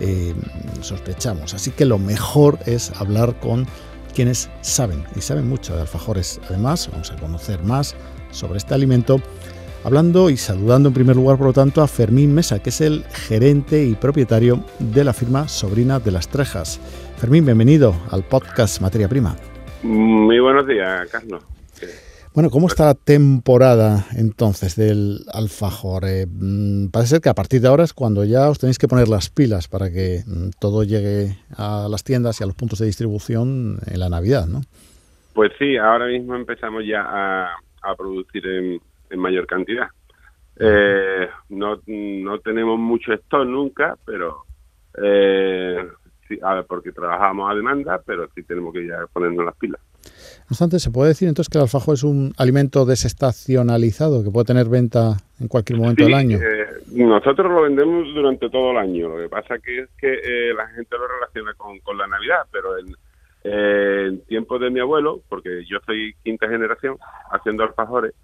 eh, 0.00 0.34
sospechamos. 0.80 1.54
Así 1.54 1.70
que 1.70 1.84
lo 1.84 1.98
mejor 1.98 2.58
es 2.66 2.90
hablar 3.00 3.38
con 3.40 3.66
quienes 4.14 4.48
saben, 4.60 5.04
y 5.16 5.20
saben 5.20 5.48
mucho 5.48 5.74
de 5.74 5.82
alfajores. 5.82 6.40
Además, 6.48 6.88
vamos 6.90 7.10
a 7.10 7.16
conocer 7.16 7.62
más 7.62 7.94
sobre 8.30 8.58
este 8.58 8.74
alimento, 8.74 9.20
hablando 9.84 10.30
y 10.30 10.36
saludando 10.36 10.88
en 10.88 10.94
primer 10.94 11.16
lugar, 11.16 11.36
por 11.36 11.48
lo 11.48 11.52
tanto, 11.52 11.82
a 11.82 11.88
Fermín 11.88 12.34
Mesa, 12.34 12.60
que 12.60 12.70
es 12.70 12.80
el 12.80 13.04
gerente 13.04 13.84
y 13.84 13.94
propietario 13.94 14.64
de 14.78 15.04
la 15.04 15.12
firma 15.12 15.48
Sobrina 15.48 15.98
de 16.00 16.12
las 16.12 16.28
Trejas. 16.28 16.80
Fermín, 17.18 17.44
bienvenido 17.44 17.94
al 18.10 18.24
podcast 18.24 18.80
Materia 18.80 19.08
Prima. 19.08 19.36
Muy 19.82 20.40
buenos 20.40 20.66
días, 20.66 21.08
Carlos. 21.10 21.44
Bueno, 22.34 22.50
¿cómo 22.50 22.66
está 22.66 22.86
la 22.86 22.94
temporada 22.94 24.06
entonces 24.18 24.74
del 24.74 25.20
alfajor? 25.32 26.02
Eh, 26.04 26.26
mm, 26.26 26.88
parece 26.88 27.10
ser 27.10 27.20
que 27.20 27.28
a 27.28 27.34
partir 27.34 27.60
de 27.60 27.68
ahora 27.68 27.84
es 27.84 27.92
cuando 27.92 28.24
ya 28.24 28.50
os 28.50 28.58
tenéis 28.58 28.76
que 28.76 28.88
poner 28.88 29.06
las 29.06 29.30
pilas 29.30 29.68
para 29.68 29.88
que 29.88 30.24
mm, 30.26 30.50
todo 30.58 30.82
llegue 30.82 31.36
a 31.56 31.86
las 31.88 32.02
tiendas 32.02 32.40
y 32.40 32.42
a 32.42 32.48
los 32.48 32.56
puntos 32.56 32.80
de 32.80 32.86
distribución 32.86 33.78
en 33.86 34.00
la 34.00 34.08
Navidad, 34.08 34.48
¿no? 34.48 34.62
Pues 35.32 35.52
sí, 35.60 35.76
ahora 35.76 36.06
mismo 36.06 36.34
empezamos 36.34 36.84
ya 36.84 37.04
a, 37.06 37.94
producir 37.96 38.44
en, 38.44 38.80
mayor 39.20 39.46
cantidad. 39.46 39.86
Eh, 40.58 41.28
no, 41.50 41.78
no 41.86 42.38
tenemos 42.40 42.80
mucho 42.80 43.12
stock 43.12 43.46
nunca, 43.46 43.96
pero 44.04 44.42
eh, 45.00 45.86
a 46.42 46.54
ver, 46.54 46.66
porque 46.66 46.92
trabajamos 46.92 47.50
a 47.50 47.54
demanda, 47.54 48.00
pero 48.04 48.28
sí 48.34 48.42
tenemos 48.42 48.72
que 48.72 48.86
ya 48.86 49.06
ponernos 49.12 49.44
las 49.44 49.56
pilas. 49.56 49.80
No 50.04 50.50
obstante, 50.50 50.78
¿se 50.78 50.90
puede 50.90 51.08
decir 51.08 51.28
entonces 51.28 51.50
que 51.50 51.58
el 51.58 51.62
alfajor 51.62 51.94
es 51.94 52.02
un 52.02 52.32
alimento 52.36 52.84
desestacionalizado 52.84 54.22
que 54.22 54.30
puede 54.30 54.44
tener 54.44 54.68
venta 54.68 55.16
en 55.40 55.48
cualquier 55.48 55.78
momento 55.78 56.04
del 56.04 56.14
año? 56.14 56.38
Eh, 56.38 56.66
nosotros 56.92 57.50
lo 57.50 57.62
vendemos 57.62 58.12
durante 58.14 58.50
todo 58.50 58.72
el 58.72 58.76
año. 58.78 59.08
Lo 59.08 59.22
que 59.22 59.28
pasa 59.28 59.58
que 59.58 59.80
es 59.80 59.88
que 59.98 60.12
eh, 60.12 60.54
la 60.54 60.66
gente 60.68 60.96
lo 60.98 61.08
relaciona 61.08 61.54
con, 61.54 61.78
con 61.78 61.96
la 61.96 62.06
Navidad, 62.06 62.46
pero 62.52 62.76
en, 62.78 62.94
eh, 63.44 64.18
tiempo 64.26 64.58
de 64.58 64.70
mi 64.70 64.80
abuelo, 64.80 65.20
porque 65.28 65.64
yo 65.66 65.78
soy 65.84 66.14
quinta 66.24 66.48
generación 66.48 66.96
haciendo 67.30 67.62
alfajores, 67.62 68.14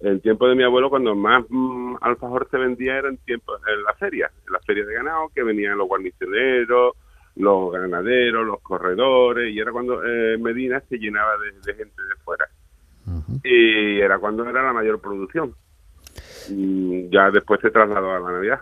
en 0.00 0.20
tiempo 0.20 0.46
de 0.48 0.54
mi 0.54 0.62
abuelo 0.62 0.88
cuando 0.88 1.16
más 1.16 1.44
mm, 1.48 1.96
alfajor 2.00 2.46
se 2.48 2.56
vendía 2.56 2.98
era 2.98 3.08
en 3.08 3.16
tiempo 3.18 3.54
en 3.56 3.82
la 3.82 3.94
feria, 3.94 4.30
en 4.46 4.52
la 4.52 4.60
feria 4.60 4.84
de 4.84 4.94
ganado, 4.94 5.30
que 5.34 5.42
venían 5.42 5.76
los 5.76 5.88
guarnicioneros, 5.88 6.94
los 7.38 7.72
ganaderos, 7.72 8.46
los 8.46 8.60
corredores, 8.60 9.54
y 9.54 9.58
era 9.58 9.72
cuando 9.72 10.04
eh, 10.04 10.36
Medina 10.38 10.82
se 10.88 10.98
llenaba 10.98 11.32
de, 11.38 11.74
gente 11.74 12.02
de 12.02 12.14
fuera. 12.24 12.48
Y 13.42 14.00
era 14.00 14.18
cuando 14.18 14.46
era 14.46 14.62
la 14.62 14.72
mayor 14.72 15.00
producción. 15.00 15.54
Y 16.50 17.08
ya 17.08 17.30
después 17.30 17.60
se 17.60 17.70
trasladó 17.70 18.10
a 18.10 18.20
la 18.20 18.32
Navidad. 18.32 18.60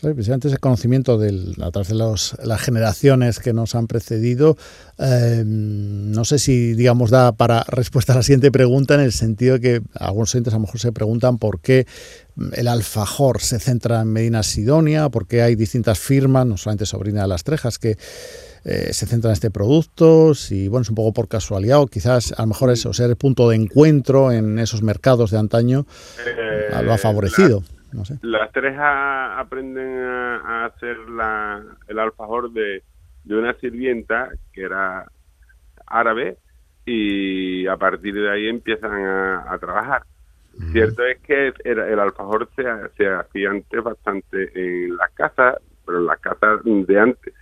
Precisamente 0.00 0.48
ese 0.48 0.58
conocimiento 0.58 1.18
del, 1.18 1.54
a 1.60 1.70
través 1.70 1.88
de 1.88 1.94
las 1.94 2.60
generaciones 2.60 3.38
que 3.38 3.52
nos 3.52 3.74
han 3.74 3.86
precedido, 3.86 4.56
eh, 4.98 5.42
no 5.44 6.24
sé 6.24 6.38
si, 6.38 6.74
digamos, 6.74 7.10
da 7.10 7.32
para 7.32 7.64
respuesta 7.68 8.12
a 8.12 8.16
la 8.16 8.22
siguiente 8.22 8.50
pregunta 8.50 8.94
en 8.94 9.00
el 9.00 9.12
sentido 9.12 9.54
de 9.54 9.60
que 9.60 9.82
algunos 9.94 10.34
oyentes 10.34 10.54
a 10.54 10.56
lo 10.56 10.62
mejor 10.62 10.80
se 10.80 10.92
preguntan 10.92 11.38
por 11.38 11.60
qué 11.60 11.86
el 12.52 12.68
alfajor 12.68 13.40
se 13.40 13.58
centra 13.58 14.00
en 14.02 14.12
Medina 14.12 14.42
Sidonia, 14.42 15.08
por 15.08 15.26
qué 15.26 15.42
hay 15.42 15.56
distintas 15.56 15.98
firmas, 15.98 16.46
no 16.46 16.56
solamente 16.56 16.86
Sobrina 16.86 17.22
de 17.22 17.28
las 17.28 17.42
Trejas, 17.44 17.78
que 17.78 17.96
eh, 18.64 18.92
se 18.92 19.06
centran 19.06 19.30
en 19.30 19.34
este 19.34 19.50
producto, 19.50 20.34
si 20.34 20.68
bueno, 20.68 20.82
es 20.82 20.88
un 20.88 20.94
poco 20.94 21.12
por 21.12 21.28
casualidad 21.28 21.80
o 21.80 21.86
quizás 21.86 22.32
a 22.36 22.42
lo 22.42 22.48
mejor 22.48 22.70
eso, 22.70 22.92
ser 22.92 23.10
el 23.10 23.16
punto 23.16 23.48
de 23.48 23.56
encuentro 23.56 24.30
en 24.30 24.58
esos 24.58 24.82
mercados 24.82 25.30
de 25.30 25.38
antaño, 25.38 25.86
eh, 26.26 26.82
lo 26.82 26.92
ha 26.92 26.98
favorecido. 26.98 27.62
Las 28.22 28.52
tres 28.52 28.76
aprenden 28.78 29.98
a, 29.98 30.66
hacer 30.66 30.96
el 31.88 31.98
alfajor 31.98 32.52
de, 32.52 32.82
una 33.26 33.54
sirvienta 33.54 34.30
que 34.52 34.62
era 34.62 35.10
árabe 35.86 36.38
y 36.84 37.66
a 37.66 37.76
partir 37.76 38.14
de 38.14 38.30
ahí 38.30 38.48
empiezan 38.48 38.92
a, 38.92 39.58
trabajar. 39.58 40.02
Cierto 40.72 41.04
es 41.06 41.18
que 41.20 41.52
el, 41.64 41.78
el 41.78 41.98
alfajor 42.00 42.48
se, 42.56 42.64
se, 42.96 43.06
hacía 43.08 43.50
antes 43.50 43.82
bastante 43.82 44.50
en 44.54 44.96
las 44.96 45.10
casas, 45.12 45.56
pero 45.86 45.98
en 45.98 46.06
las 46.06 46.18
casas 46.18 46.60
de 46.64 46.98
antes, 46.98 47.34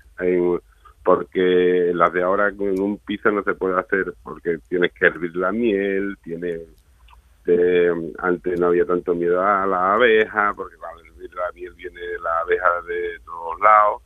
porque 1.03 1.93
las 1.95 2.13
de 2.13 2.23
ahora 2.23 2.53
con 2.53 2.79
un 2.79 2.99
piso 2.99 3.31
no 3.31 3.43
se 3.43 3.55
puede 3.55 3.79
hacer 3.79 4.13
porque 4.23 4.59
tienes 4.69 4.93
que 4.93 5.07
hervir 5.07 5.35
la 5.37 5.53
miel, 5.53 6.19
tiene 6.23 6.59
este, 7.47 7.89
antes 8.19 8.61
no 8.61 8.67
había 8.67 8.85
tanto 8.85 9.15
miedo 9.15 9.41
a 9.41 9.67
la 9.67 9.95
abeja, 9.95 10.53
porque 10.55 10.77
la 10.77 11.53
miel 11.53 11.75
viene 11.75 12.01
de 12.01 12.19
la 12.19 12.41
abeja 12.41 12.69
de 12.89 13.21
todos 13.25 13.61
lados, 13.61 14.03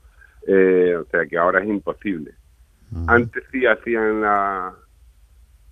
eh, 0.47 0.97
o 0.97 1.05
sea 1.11 1.27
que 1.27 1.39
ahora 1.39 1.61
es 1.61 1.69
imposible. 1.69 2.35
Antes 3.07 3.45
sí 3.53 3.65
hacían 3.67 4.21
la, 4.21 4.75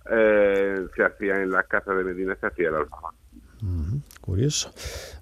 eh, 0.09 0.87
se 0.95 1.03
hacía 1.03 1.41
en 1.41 1.51
las 1.51 1.67
casas 1.67 1.97
de 1.97 2.03
Medina, 2.03 2.35
se 2.39 2.47
hacía 2.47 2.69
el 2.69 2.75
alfajor. 2.75 3.13
Curioso. 4.21 4.71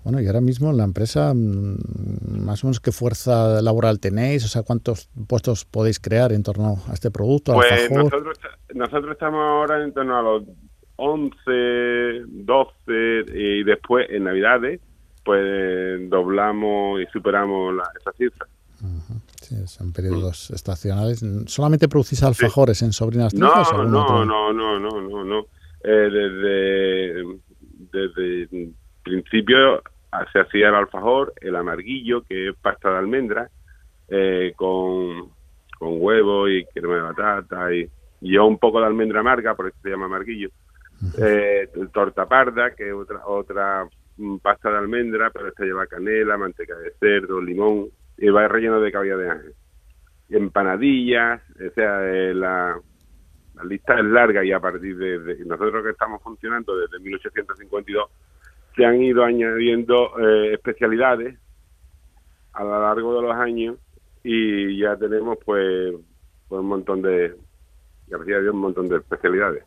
Bueno, 0.03 0.21
y 0.21 0.27
ahora 0.27 0.41
mismo 0.41 0.69
en 0.69 0.77
la 0.77 0.83
empresa, 0.83 1.33
mm, 1.33 2.45
más 2.45 2.63
o 2.63 2.67
menos, 2.67 2.79
¿qué 2.79 2.91
fuerza 2.91 3.61
laboral 3.61 3.99
tenéis? 3.99 4.45
O 4.45 4.47
sea, 4.47 4.61
¿cuántos 4.61 5.09
puestos 5.27 5.65
podéis 5.65 5.99
crear 5.99 6.31
en 6.33 6.43
torno 6.43 6.77
a 6.87 6.93
este 6.93 7.09
producto? 7.09 7.53
Pues 7.53 7.89
nosotros, 7.89 8.37
nosotros 8.75 9.11
estamos 9.13 9.39
ahora 9.39 9.83
en 9.83 9.91
torno 9.91 10.19
a 10.19 10.21
los 10.21 10.43
11, 10.97 12.23
12 12.27 13.25
y 13.33 13.63
después 13.63 14.07
en 14.09 14.25
Navidades 14.25 14.81
pues 15.27 16.09
doblamos 16.09 17.01
y 17.01 17.05
superamos 17.07 17.75
la, 17.75 17.83
esa 17.99 18.13
cifra. 18.13 18.47
Sí, 19.41 19.55
son 19.67 19.91
periodos 19.91 20.51
estacionales. 20.51 21.21
¿Solamente 21.47 21.89
producís 21.89 22.23
alfajores 22.23 22.81
en 22.81 22.93
Sobrinas 22.93 23.33
no, 23.33 23.53
no, 23.73 24.23
no, 24.23 24.53
no, 24.53 24.79
no, 24.79 25.01
no, 25.01 25.23
no, 25.25 25.39
eh, 25.83 26.09
desde, 26.09 27.39
desde 27.91 28.43
el 28.43 28.73
principio 29.03 29.83
se 30.31 30.39
hacía 30.39 30.69
el 30.69 30.75
alfajor, 30.75 31.33
el 31.41 31.57
amarguillo, 31.57 32.23
que 32.23 32.49
es 32.49 32.55
pasta 32.55 32.91
de 32.91 32.97
almendra, 32.97 33.49
eh, 34.07 34.53
con, 34.55 35.29
con 35.77 36.01
huevo 36.01 36.47
y 36.47 36.65
crema 36.67 36.95
de 36.95 37.01
batata 37.01 37.73
y, 37.73 37.89
y 38.21 38.37
un 38.37 38.57
poco 38.57 38.79
de 38.79 38.87
almendra 38.87 39.19
amarga, 39.19 39.55
por 39.55 39.67
eso 39.67 39.77
se 39.83 39.89
llama 39.89 40.05
amarguillo 40.05 40.49
eh, 41.17 41.69
torta 41.93 42.27
parda, 42.27 42.71
que 42.75 42.87
es 42.87 42.93
otra, 42.93 43.25
otra 43.25 43.87
mm, 44.17 44.37
pasta 44.37 44.71
de 44.71 44.77
almendra, 44.77 45.29
pero 45.29 45.47
esta 45.47 45.63
lleva 45.63 45.87
canela, 45.87 46.37
manteca 46.37 46.75
de 46.75 46.91
cerdo, 46.99 47.41
limón, 47.41 47.87
y 48.17 48.29
va 48.29 48.47
relleno 48.47 48.79
de 48.79 48.91
caballa 48.91 49.17
de 49.17 49.29
ángel. 49.29 49.53
Empanadillas, 50.29 51.41
o 51.55 51.73
sea, 51.73 52.03
eh, 52.03 52.33
la, 52.33 52.79
la 53.57 53.63
lista 53.63 53.97
es 53.97 54.05
larga 54.05 54.43
y 54.43 54.51
a 54.51 54.59
partir 54.59 54.97
de, 54.97 55.45
nosotros 55.45 55.83
que 55.83 55.91
estamos 55.91 56.21
funcionando 56.21 56.77
desde 56.77 56.99
1852 56.99 58.09
se 58.75 58.85
han 58.85 59.01
ido 59.01 59.23
añadiendo 59.23 60.19
eh, 60.19 60.53
especialidades 60.53 61.37
a 62.53 62.63
lo 62.63 62.81
largo 62.81 63.15
de 63.15 63.27
los 63.27 63.35
años 63.35 63.77
y 64.23 64.79
ya 64.79 64.95
tenemos 64.95 65.37
pues, 65.43 65.93
pues 66.47 66.59
un 66.59 66.67
montón 66.67 67.01
de 67.01 67.35
gracias 68.07 68.37
a 68.37 68.41
Dios 68.41 68.53
un 68.53 68.61
montón 68.61 68.87
de 68.87 68.97
especialidades 68.97 69.63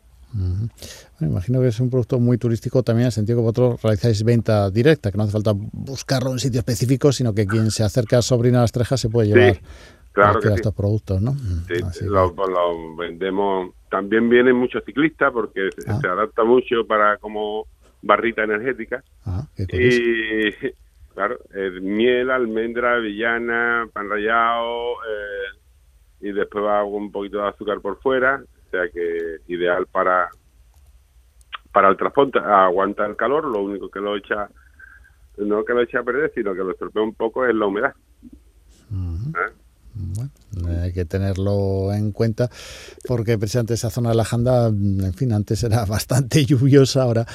me 1.21 1.27
imagino 1.27 1.61
que 1.61 1.67
es 1.67 1.79
un 1.79 1.89
producto 1.89 2.19
muy 2.19 2.37
turístico 2.37 2.83
también 2.83 3.03
en 3.03 3.07
el 3.07 3.11
sentido 3.11 3.37
que 3.37 3.43
vosotros 3.43 3.81
realizáis 3.81 4.23
venta 4.23 4.69
directa, 4.69 5.11
que 5.11 5.17
no 5.17 5.23
hace 5.23 5.31
falta 5.31 5.53
buscarlo 5.55 6.31
en 6.31 6.39
sitio 6.39 6.59
específico, 6.59 7.11
sino 7.11 7.33
que 7.33 7.45
quien 7.45 7.71
se 7.71 7.83
acerca 7.83 8.17
a 8.17 8.21
Sobrina 8.21 8.61
Las 8.61 8.71
Trejas 8.71 8.99
se 8.99 9.09
puede 9.09 9.29
llevar 9.29 9.59
claro 10.11 10.39
estos 10.39 10.73
productos, 10.73 11.21
¿no? 11.21 11.33
Sí, 11.67 12.05
lo, 12.05 12.33
vendemos. 12.95 13.73
También 13.89 14.29
vienen 14.29 14.55
muchos 14.55 14.83
ciclistas 14.85 15.31
porque 15.31 15.69
se, 15.77 15.89
ah. 15.89 15.99
adapta 16.03 16.43
mucho 16.43 16.85
para 16.87 17.17
como 17.17 17.67
barrita 18.01 18.43
energética. 18.43 19.03
Ah, 19.25 19.45
y 19.57 20.51
claro, 21.13 21.39
miel, 21.81 22.31
almendra, 22.31 22.95
avellana, 22.95 23.87
pan 23.93 24.09
rallado 24.09 24.93
eh, 24.93 26.27
y 26.29 26.31
después 26.31 26.63
va 26.63 26.83
un 26.83 27.11
poquito 27.11 27.37
de 27.37 27.49
azúcar 27.49 27.79
por 27.81 27.99
fuera 28.01 28.41
sea 28.71 28.89
que 28.89 29.37
ideal 29.47 29.85
para 29.91 30.29
para 31.71 31.89
el 31.89 31.97
transporte, 31.97 32.39
aguanta 32.39 33.05
el 33.05 33.15
calor, 33.15 33.45
lo 33.45 33.63
único 33.63 33.89
que 33.89 33.99
lo 33.99 34.15
echa, 34.15 34.49
no 35.37 35.63
que 35.63 35.73
lo 35.73 35.81
echa 35.81 35.99
a 35.99 36.03
perder, 36.03 36.31
sino 36.33 36.53
que 36.53 36.59
lo 36.63 36.71
estropea 36.71 37.03
un 37.03 37.13
poco 37.13 37.45
es 37.45 37.55
la 37.55 37.65
humedad. 37.65 37.93
¿Eh? 38.91 39.53
Bueno, 39.93 40.31
hay 40.81 40.93
que 40.93 41.03
tenerlo 41.03 41.91
en 41.93 42.11
cuenta 42.11 42.49
porque 43.07 43.37
precisamente 43.37 43.73
esa 43.73 43.89
zona 43.89 44.09
de 44.09 44.15
la 44.15 44.23
Janda, 44.23 44.67
en 44.67 45.13
fin, 45.13 45.33
antes 45.33 45.63
era 45.63 45.85
bastante 45.89 46.45
lluviosa, 46.45 47.03
ahora 47.03 47.25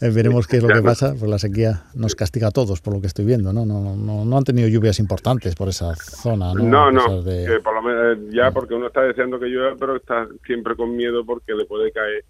eh, 0.00 0.10
veremos 0.10 0.46
qué 0.46 0.58
es 0.58 0.62
lo 0.62 0.68
que 0.68 0.82
pasa, 0.82 1.14
pues 1.18 1.28
la 1.28 1.38
sequía 1.38 1.84
nos 1.94 2.14
castiga 2.14 2.48
a 2.48 2.50
todos 2.50 2.80
por 2.80 2.94
lo 2.94 3.00
que 3.00 3.08
estoy 3.08 3.24
viendo, 3.24 3.52
¿no? 3.52 3.66
No, 3.66 3.96
no, 3.96 4.24
no 4.24 4.38
han 4.38 4.44
tenido 4.44 4.68
lluvias 4.68 5.00
importantes 5.00 5.54
por 5.56 5.68
esa 5.68 5.94
zona, 5.96 6.54
¿no? 6.54 6.62
No, 6.62 6.92
no, 6.92 7.04
por 7.62 7.74
lo 7.74 7.82
menos 7.82 8.16
eh, 8.16 8.30
ya 8.30 8.52
porque 8.52 8.74
uno 8.74 8.86
está 8.86 9.02
deseando 9.02 9.40
que 9.40 9.46
llueva, 9.46 9.74
pero 9.78 9.96
está 9.96 10.28
siempre 10.46 10.76
con 10.76 10.96
miedo 10.96 11.24
porque 11.24 11.52
le 11.54 11.64
puede 11.64 11.90
caer 11.90 12.24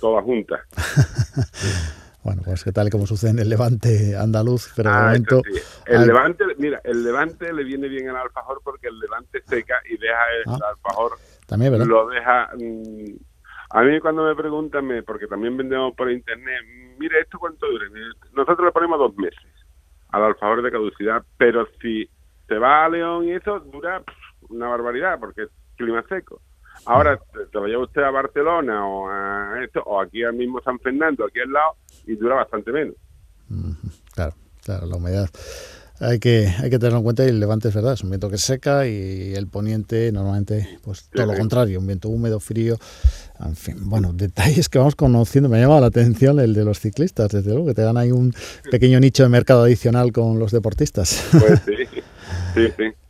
toda 0.00 0.22
junta. 0.22 0.64
Bueno, 2.26 2.42
pues 2.44 2.64
que 2.64 2.72
tal 2.72 2.90
como 2.90 3.06
sucede 3.06 3.30
en 3.30 3.38
el 3.38 3.48
Levante 3.48 4.16
andaluz, 4.16 4.72
pero 4.74 4.90
de 4.90 4.96
ah, 4.96 5.02
momento... 5.02 5.42
El 5.86 6.08
Levante, 6.08 6.44
mira, 6.58 6.80
el 6.82 7.04
Levante 7.04 7.52
le 7.52 7.62
viene 7.62 7.86
bien 7.86 8.08
al 8.08 8.16
alfajor 8.16 8.60
porque 8.64 8.88
el 8.88 8.98
Levante 8.98 9.40
seca 9.46 9.76
y 9.88 9.96
deja 9.96 10.24
el 10.44 10.52
ah. 10.52 10.70
alfajor... 10.70 11.12
También, 11.46 11.70
¿verdad? 11.70 11.86
Lo 11.86 12.08
deja... 12.08 12.50
Mm, 12.58 13.14
a 13.70 13.82
mí 13.82 14.00
cuando 14.00 14.24
me 14.24 14.34
preguntan, 14.34 14.88
porque 15.06 15.28
también 15.28 15.56
vendemos 15.56 15.94
por 15.94 16.10
internet, 16.10 16.62
mire, 16.98 17.20
¿esto 17.20 17.38
cuánto 17.38 17.64
dura? 17.70 17.86
Nosotros 18.32 18.66
le 18.66 18.72
ponemos 18.72 18.98
dos 18.98 19.16
meses 19.16 19.46
al 20.08 20.24
alfajor 20.24 20.62
de 20.62 20.72
caducidad, 20.72 21.22
pero 21.36 21.68
si 21.80 22.10
se 22.48 22.58
va 22.58 22.86
a 22.86 22.88
León 22.88 23.24
y 23.24 23.32
eso, 23.32 23.60
dura 23.60 24.02
una 24.48 24.66
barbaridad 24.66 25.20
porque 25.20 25.42
es 25.42 25.50
clima 25.76 26.04
seco. 26.08 26.40
Ahora 26.86 27.18
te, 27.32 27.58
lo 27.58 27.66
lleva 27.66 27.84
usted 27.84 28.02
a 28.02 28.10
Barcelona 28.10 28.86
o 28.86 29.08
a 29.08 29.64
esto, 29.64 29.82
o 29.84 30.00
aquí 30.00 30.22
al 30.22 30.34
mismo 30.34 30.60
San 30.62 30.78
Fernando, 30.78 31.24
aquí 31.24 31.40
al 31.40 31.52
lado, 31.52 31.76
y 32.06 32.14
dura 32.14 32.36
bastante 32.36 32.70
menos. 32.72 32.94
Claro, 34.14 34.34
claro, 34.64 34.86
la 34.86 34.96
humedad. 34.96 35.28
Hay 35.98 36.18
que, 36.18 36.46
hay 36.46 36.68
que 36.68 36.78
tenerlo 36.78 36.98
en 36.98 37.04
cuenta 37.04 37.24
y 37.24 37.28
el 37.28 37.40
levante 37.40 37.68
es 37.68 37.74
verdad, 37.74 37.94
es 37.94 38.02
un 38.02 38.10
viento 38.10 38.28
que 38.28 38.36
seca 38.36 38.86
y 38.86 39.32
el 39.34 39.46
poniente 39.46 40.12
normalmente, 40.12 40.78
pues 40.84 41.08
todo 41.08 41.24
lo 41.24 41.34
contrario, 41.34 41.80
un 41.80 41.86
viento 41.86 42.10
húmedo, 42.10 42.38
frío, 42.38 42.76
en 43.40 43.56
fin, 43.56 43.76
bueno, 43.88 44.12
detalles 44.12 44.68
que 44.68 44.78
vamos 44.78 44.94
conociendo. 44.94 45.48
Me 45.48 45.56
ha 45.56 45.60
llamado 45.62 45.80
la 45.80 45.86
atención 45.86 46.38
el 46.38 46.52
de 46.52 46.64
los 46.64 46.80
ciclistas, 46.80 47.30
desde 47.30 47.50
luego, 47.50 47.66
que 47.66 47.74
te 47.74 47.82
dan 47.82 47.96
ahí 47.96 48.12
un 48.12 48.34
pequeño 48.70 49.00
nicho 49.00 49.22
de 49.22 49.30
mercado 49.30 49.62
adicional 49.62 50.12
con 50.12 50.38
los 50.38 50.52
deportistas. 50.52 51.28
Pues 51.32 51.60
sí. 51.66 52.02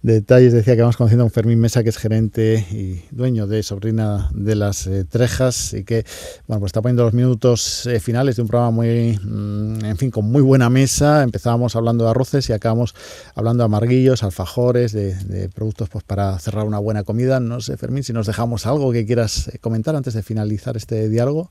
Detalles, 0.02 0.52
decía 0.52 0.76
que 0.76 0.82
vamos 0.82 0.96
conociendo 0.96 1.22
a 1.22 1.26
un 1.26 1.30
Fermín 1.30 1.60
Mesa, 1.60 1.82
que 1.82 1.88
es 1.88 1.98
gerente 1.98 2.64
y 2.70 3.02
dueño 3.10 3.46
de 3.46 3.62
Sobrina 3.62 4.28
de 4.32 4.54
las 4.54 4.86
eh, 4.86 5.04
Trejas 5.04 5.74
y 5.74 5.84
que, 5.84 6.04
bueno, 6.46 6.60
pues 6.60 6.70
está 6.70 6.80
poniendo 6.80 7.02
los 7.04 7.12
minutos 7.12 7.86
eh, 7.86 7.98
finales 7.98 8.36
de 8.36 8.42
un 8.42 8.48
programa 8.48 8.70
muy, 8.70 9.18
mm, 9.20 9.84
en 9.84 9.96
fin, 9.96 10.10
con 10.10 10.24
muy 10.26 10.42
buena 10.42 10.70
mesa. 10.70 11.22
Empezábamos 11.22 11.74
hablando 11.74 12.04
de 12.04 12.10
arroces 12.10 12.48
y 12.50 12.52
acabamos 12.52 12.94
hablando 13.34 13.62
de 13.62 13.66
amarguillos, 13.66 14.22
alfajores, 14.22 14.92
de, 14.92 15.48
productos 15.54 15.88
pues 15.88 16.04
para 16.04 16.38
cerrar 16.38 16.66
una 16.66 16.78
buena 16.78 17.02
comida. 17.02 17.40
No 17.40 17.60
sé, 17.60 17.76
Fermín, 17.76 18.04
si 18.04 18.12
nos 18.12 18.26
dejamos 18.26 18.66
algo 18.66 18.92
que 18.92 19.06
quieras 19.06 19.48
eh, 19.48 19.58
comentar 19.58 19.96
antes 19.96 20.14
de 20.14 20.22
finalizar 20.22 20.76
este 20.76 21.08
diálogo. 21.08 21.50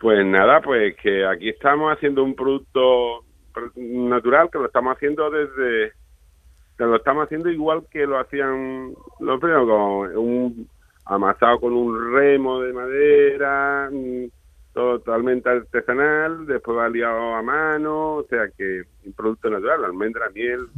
Pues 0.00 0.24
nada, 0.24 0.60
pues 0.60 0.96
que 1.00 1.26
aquí 1.26 1.48
estamos 1.50 1.92
haciendo 1.92 2.22
un 2.22 2.34
producto 2.34 3.24
natural 3.76 4.48
que 4.50 4.58
lo 4.58 4.66
estamos 4.66 4.96
haciendo 4.96 5.30
desde 5.30 5.92
lo 6.86 6.96
estamos 6.96 7.24
haciendo 7.24 7.50
igual 7.50 7.82
que 7.90 8.06
lo 8.06 8.18
hacían 8.18 8.92
los 9.20 9.40
primeros, 9.40 9.68
con 9.68 10.16
un 10.16 10.68
amasado 11.04 11.58
con 11.60 11.72
un 11.72 12.14
remo 12.14 12.60
de 12.60 12.72
madera, 12.72 13.88
mm, 13.90 14.24
totalmente 14.72 15.48
artesanal, 15.48 16.46
después 16.46 16.78
va 16.78 16.88
liado 16.88 17.34
a 17.34 17.42
mano, 17.42 18.16
o 18.16 18.26
sea 18.28 18.48
que 18.56 18.82
un 19.04 19.12
producto 19.12 19.50
natural, 19.50 19.84
almendra, 19.84 20.30
miel. 20.30 20.68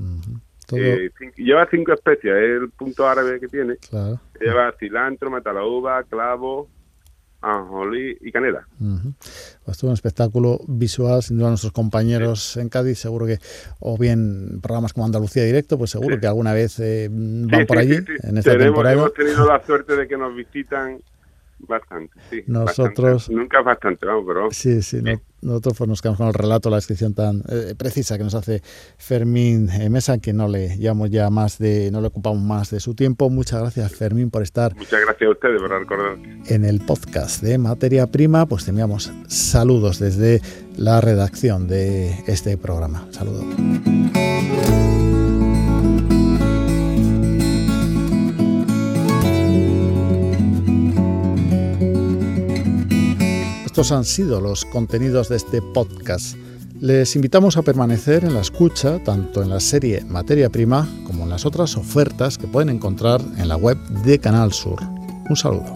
Eh, 0.72 1.10
lleva 1.36 1.68
cinco 1.68 1.92
especias, 1.92 2.36
es 2.36 2.62
el 2.62 2.70
punto 2.70 3.06
árabe 3.08 3.40
que 3.40 3.48
tiene. 3.48 3.76
Claro. 3.76 4.20
Lleva 4.40 4.72
cilantro, 4.78 5.28
uva, 5.28 6.04
clavo, 6.04 6.68
ajonjolí 7.40 8.18
y 8.20 8.32
canela. 8.32 8.66
Pues 9.64 9.78
todo 9.78 9.90
un 9.90 9.94
espectáculo 9.94 10.60
visual, 10.66 11.22
sin 11.22 11.38
duda 11.38 11.48
nuestros 11.48 11.72
compañeros 11.72 12.56
en 12.56 12.68
Cádiz, 12.68 12.98
seguro 12.98 13.26
que, 13.26 13.38
o 13.78 13.96
bien 13.96 14.60
programas 14.60 14.92
como 14.92 15.06
Andalucía 15.06 15.44
Directo, 15.44 15.78
pues 15.78 15.90
seguro 15.90 16.20
que 16.20 16.26
alguna 16.26 16.52
vez 16.52 16.78
eh, 16.80 17.08
van 17.10 17.66
por 17.66 17.78
allí 17.78 17.96
en 18.22 18.38
esta 18.38 18.58
temporada. 18.58 18.94
Hemos 18.94 19.14
tenido 19.14 19.46
la 19.46 19.64
suerte 19.64 19.96
de 19.96 20.06
que 20.06 20.16
nos 20.16 20.34
visitan 20.34 21.00
Bastante, 21.68 22.12
sí. 22.30 22.42
Nosotros. 22.46 23.30
Nunca 23.30 23.62
bastante, 23.62 24.06
vamos, 24.06 24.24
pero. 24.26 24.50
Sí, 24.50 24.82
sí. 24.82 25.02
nosotros 25.42 25.76
pues, 25.76 25.88
nos 25.88 26.02
quedamos 26.02 26.18
con 26.18 26.28
el 26.28 26.34
relato, 26.34 26.70
la 26.70 26.76
descripción 26.76 27.14
tan 27.14 27.42
eh, 27.48 27.74
precisa 27.76 28.16
que 28.18 28.24
nos 28.24 28.34
hace 28.34 28.62
Fermín 28.96 29.68
eh, 29.70 29.88
Mesa, 29.90 30.18
que 30.18 30.32
no 30.32 30.48
le 30.48 30.76
llamo 30.76 31.06
ya 31.06 31.30
más 31.30 31.58
de. 31.58 31.90
No 31.90 32.00
le 32.00 32.08
ocupamos 32.08 32.42
más 32.42 32.70
de 32.70 32.80
su 32.80 32.94
tiempo. 32.94 33.30
Muchas 33.30 33.60
gracias, 33.60 33.94
Fermín, 33.94 34.30
por 34.30 34.42
estar. 34.42 34.74
Muchas 34.74 35.00
gracias 35.00 35.28
a 35.28 35.32
ustedes 35.32 35.60
por 35.60 35.70
recordar. 35.70 36.18
En 36.46 36.64
el 36.64 36.80
podcast 36.80 37.42
de 37.42 37.58
Materia 37.58 38.06
Prima, 38.06 38.46
pues 38.46 38.64
te 38.64 38.70
enviamos 38.70 39.12
saludos 39.28 39.98
desde 39.98 40.40
la 40.76 41.00
redacción 41.00 41.68
de 41.68 42.10
este 42.26 42.56
programa. 42.56 43.06
Saludos. 43.10 43.44
Estos 53.80 53.96
han 53.96 54.04
sido 54.04 54.42
los 54.42 54.66
contenidos 54.66 55.30
de 55.30 55.36
este 55.36 55.62
podcast. 55.62 56.36
Les 56.80 57.16
invitamos 57.16 57.56
a 57.56 57.62
permanecer 57.62 58.26
en 58.26 58.34
la 58.34 58.42
escucha 58.42 59.02
tanto 59.02 59.42
en 59.42 59.48
la 59.48 59.58
serie 59.58 60.04
Materia 60.04 60.50
Prima 60.50 60.86
como 61.06 61.24
en 61.24 61.30
las 61.30 61.46
otras 61.46 61.78
ofertas 61.78 62.36
que 62.36 62.46
pueden 62.46 62.68
encontrar 62.68 63.22
en 63.38 63.48
la 63.48 63.56
web 63.56 63.78
de 64.04 64.18
Canal 64.18 64.52
Sur. 64.52 64.82
Un 65.30 65.34
saludo. 65.34 65.72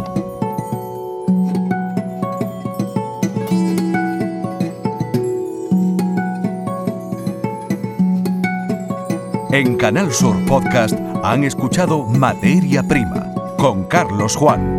En 9.51 9.79
Canal 9.79 10.13
Sur 10.13 10.37
Podcast 10.45 10.93
han 11.23 11.45
escuchado 11.45 12.05
Materia 12.05 12.83
Prima 12.83 13.33
con 13.57 13.85
Carlos 13.85 14.37
Juan. 14.37 14.74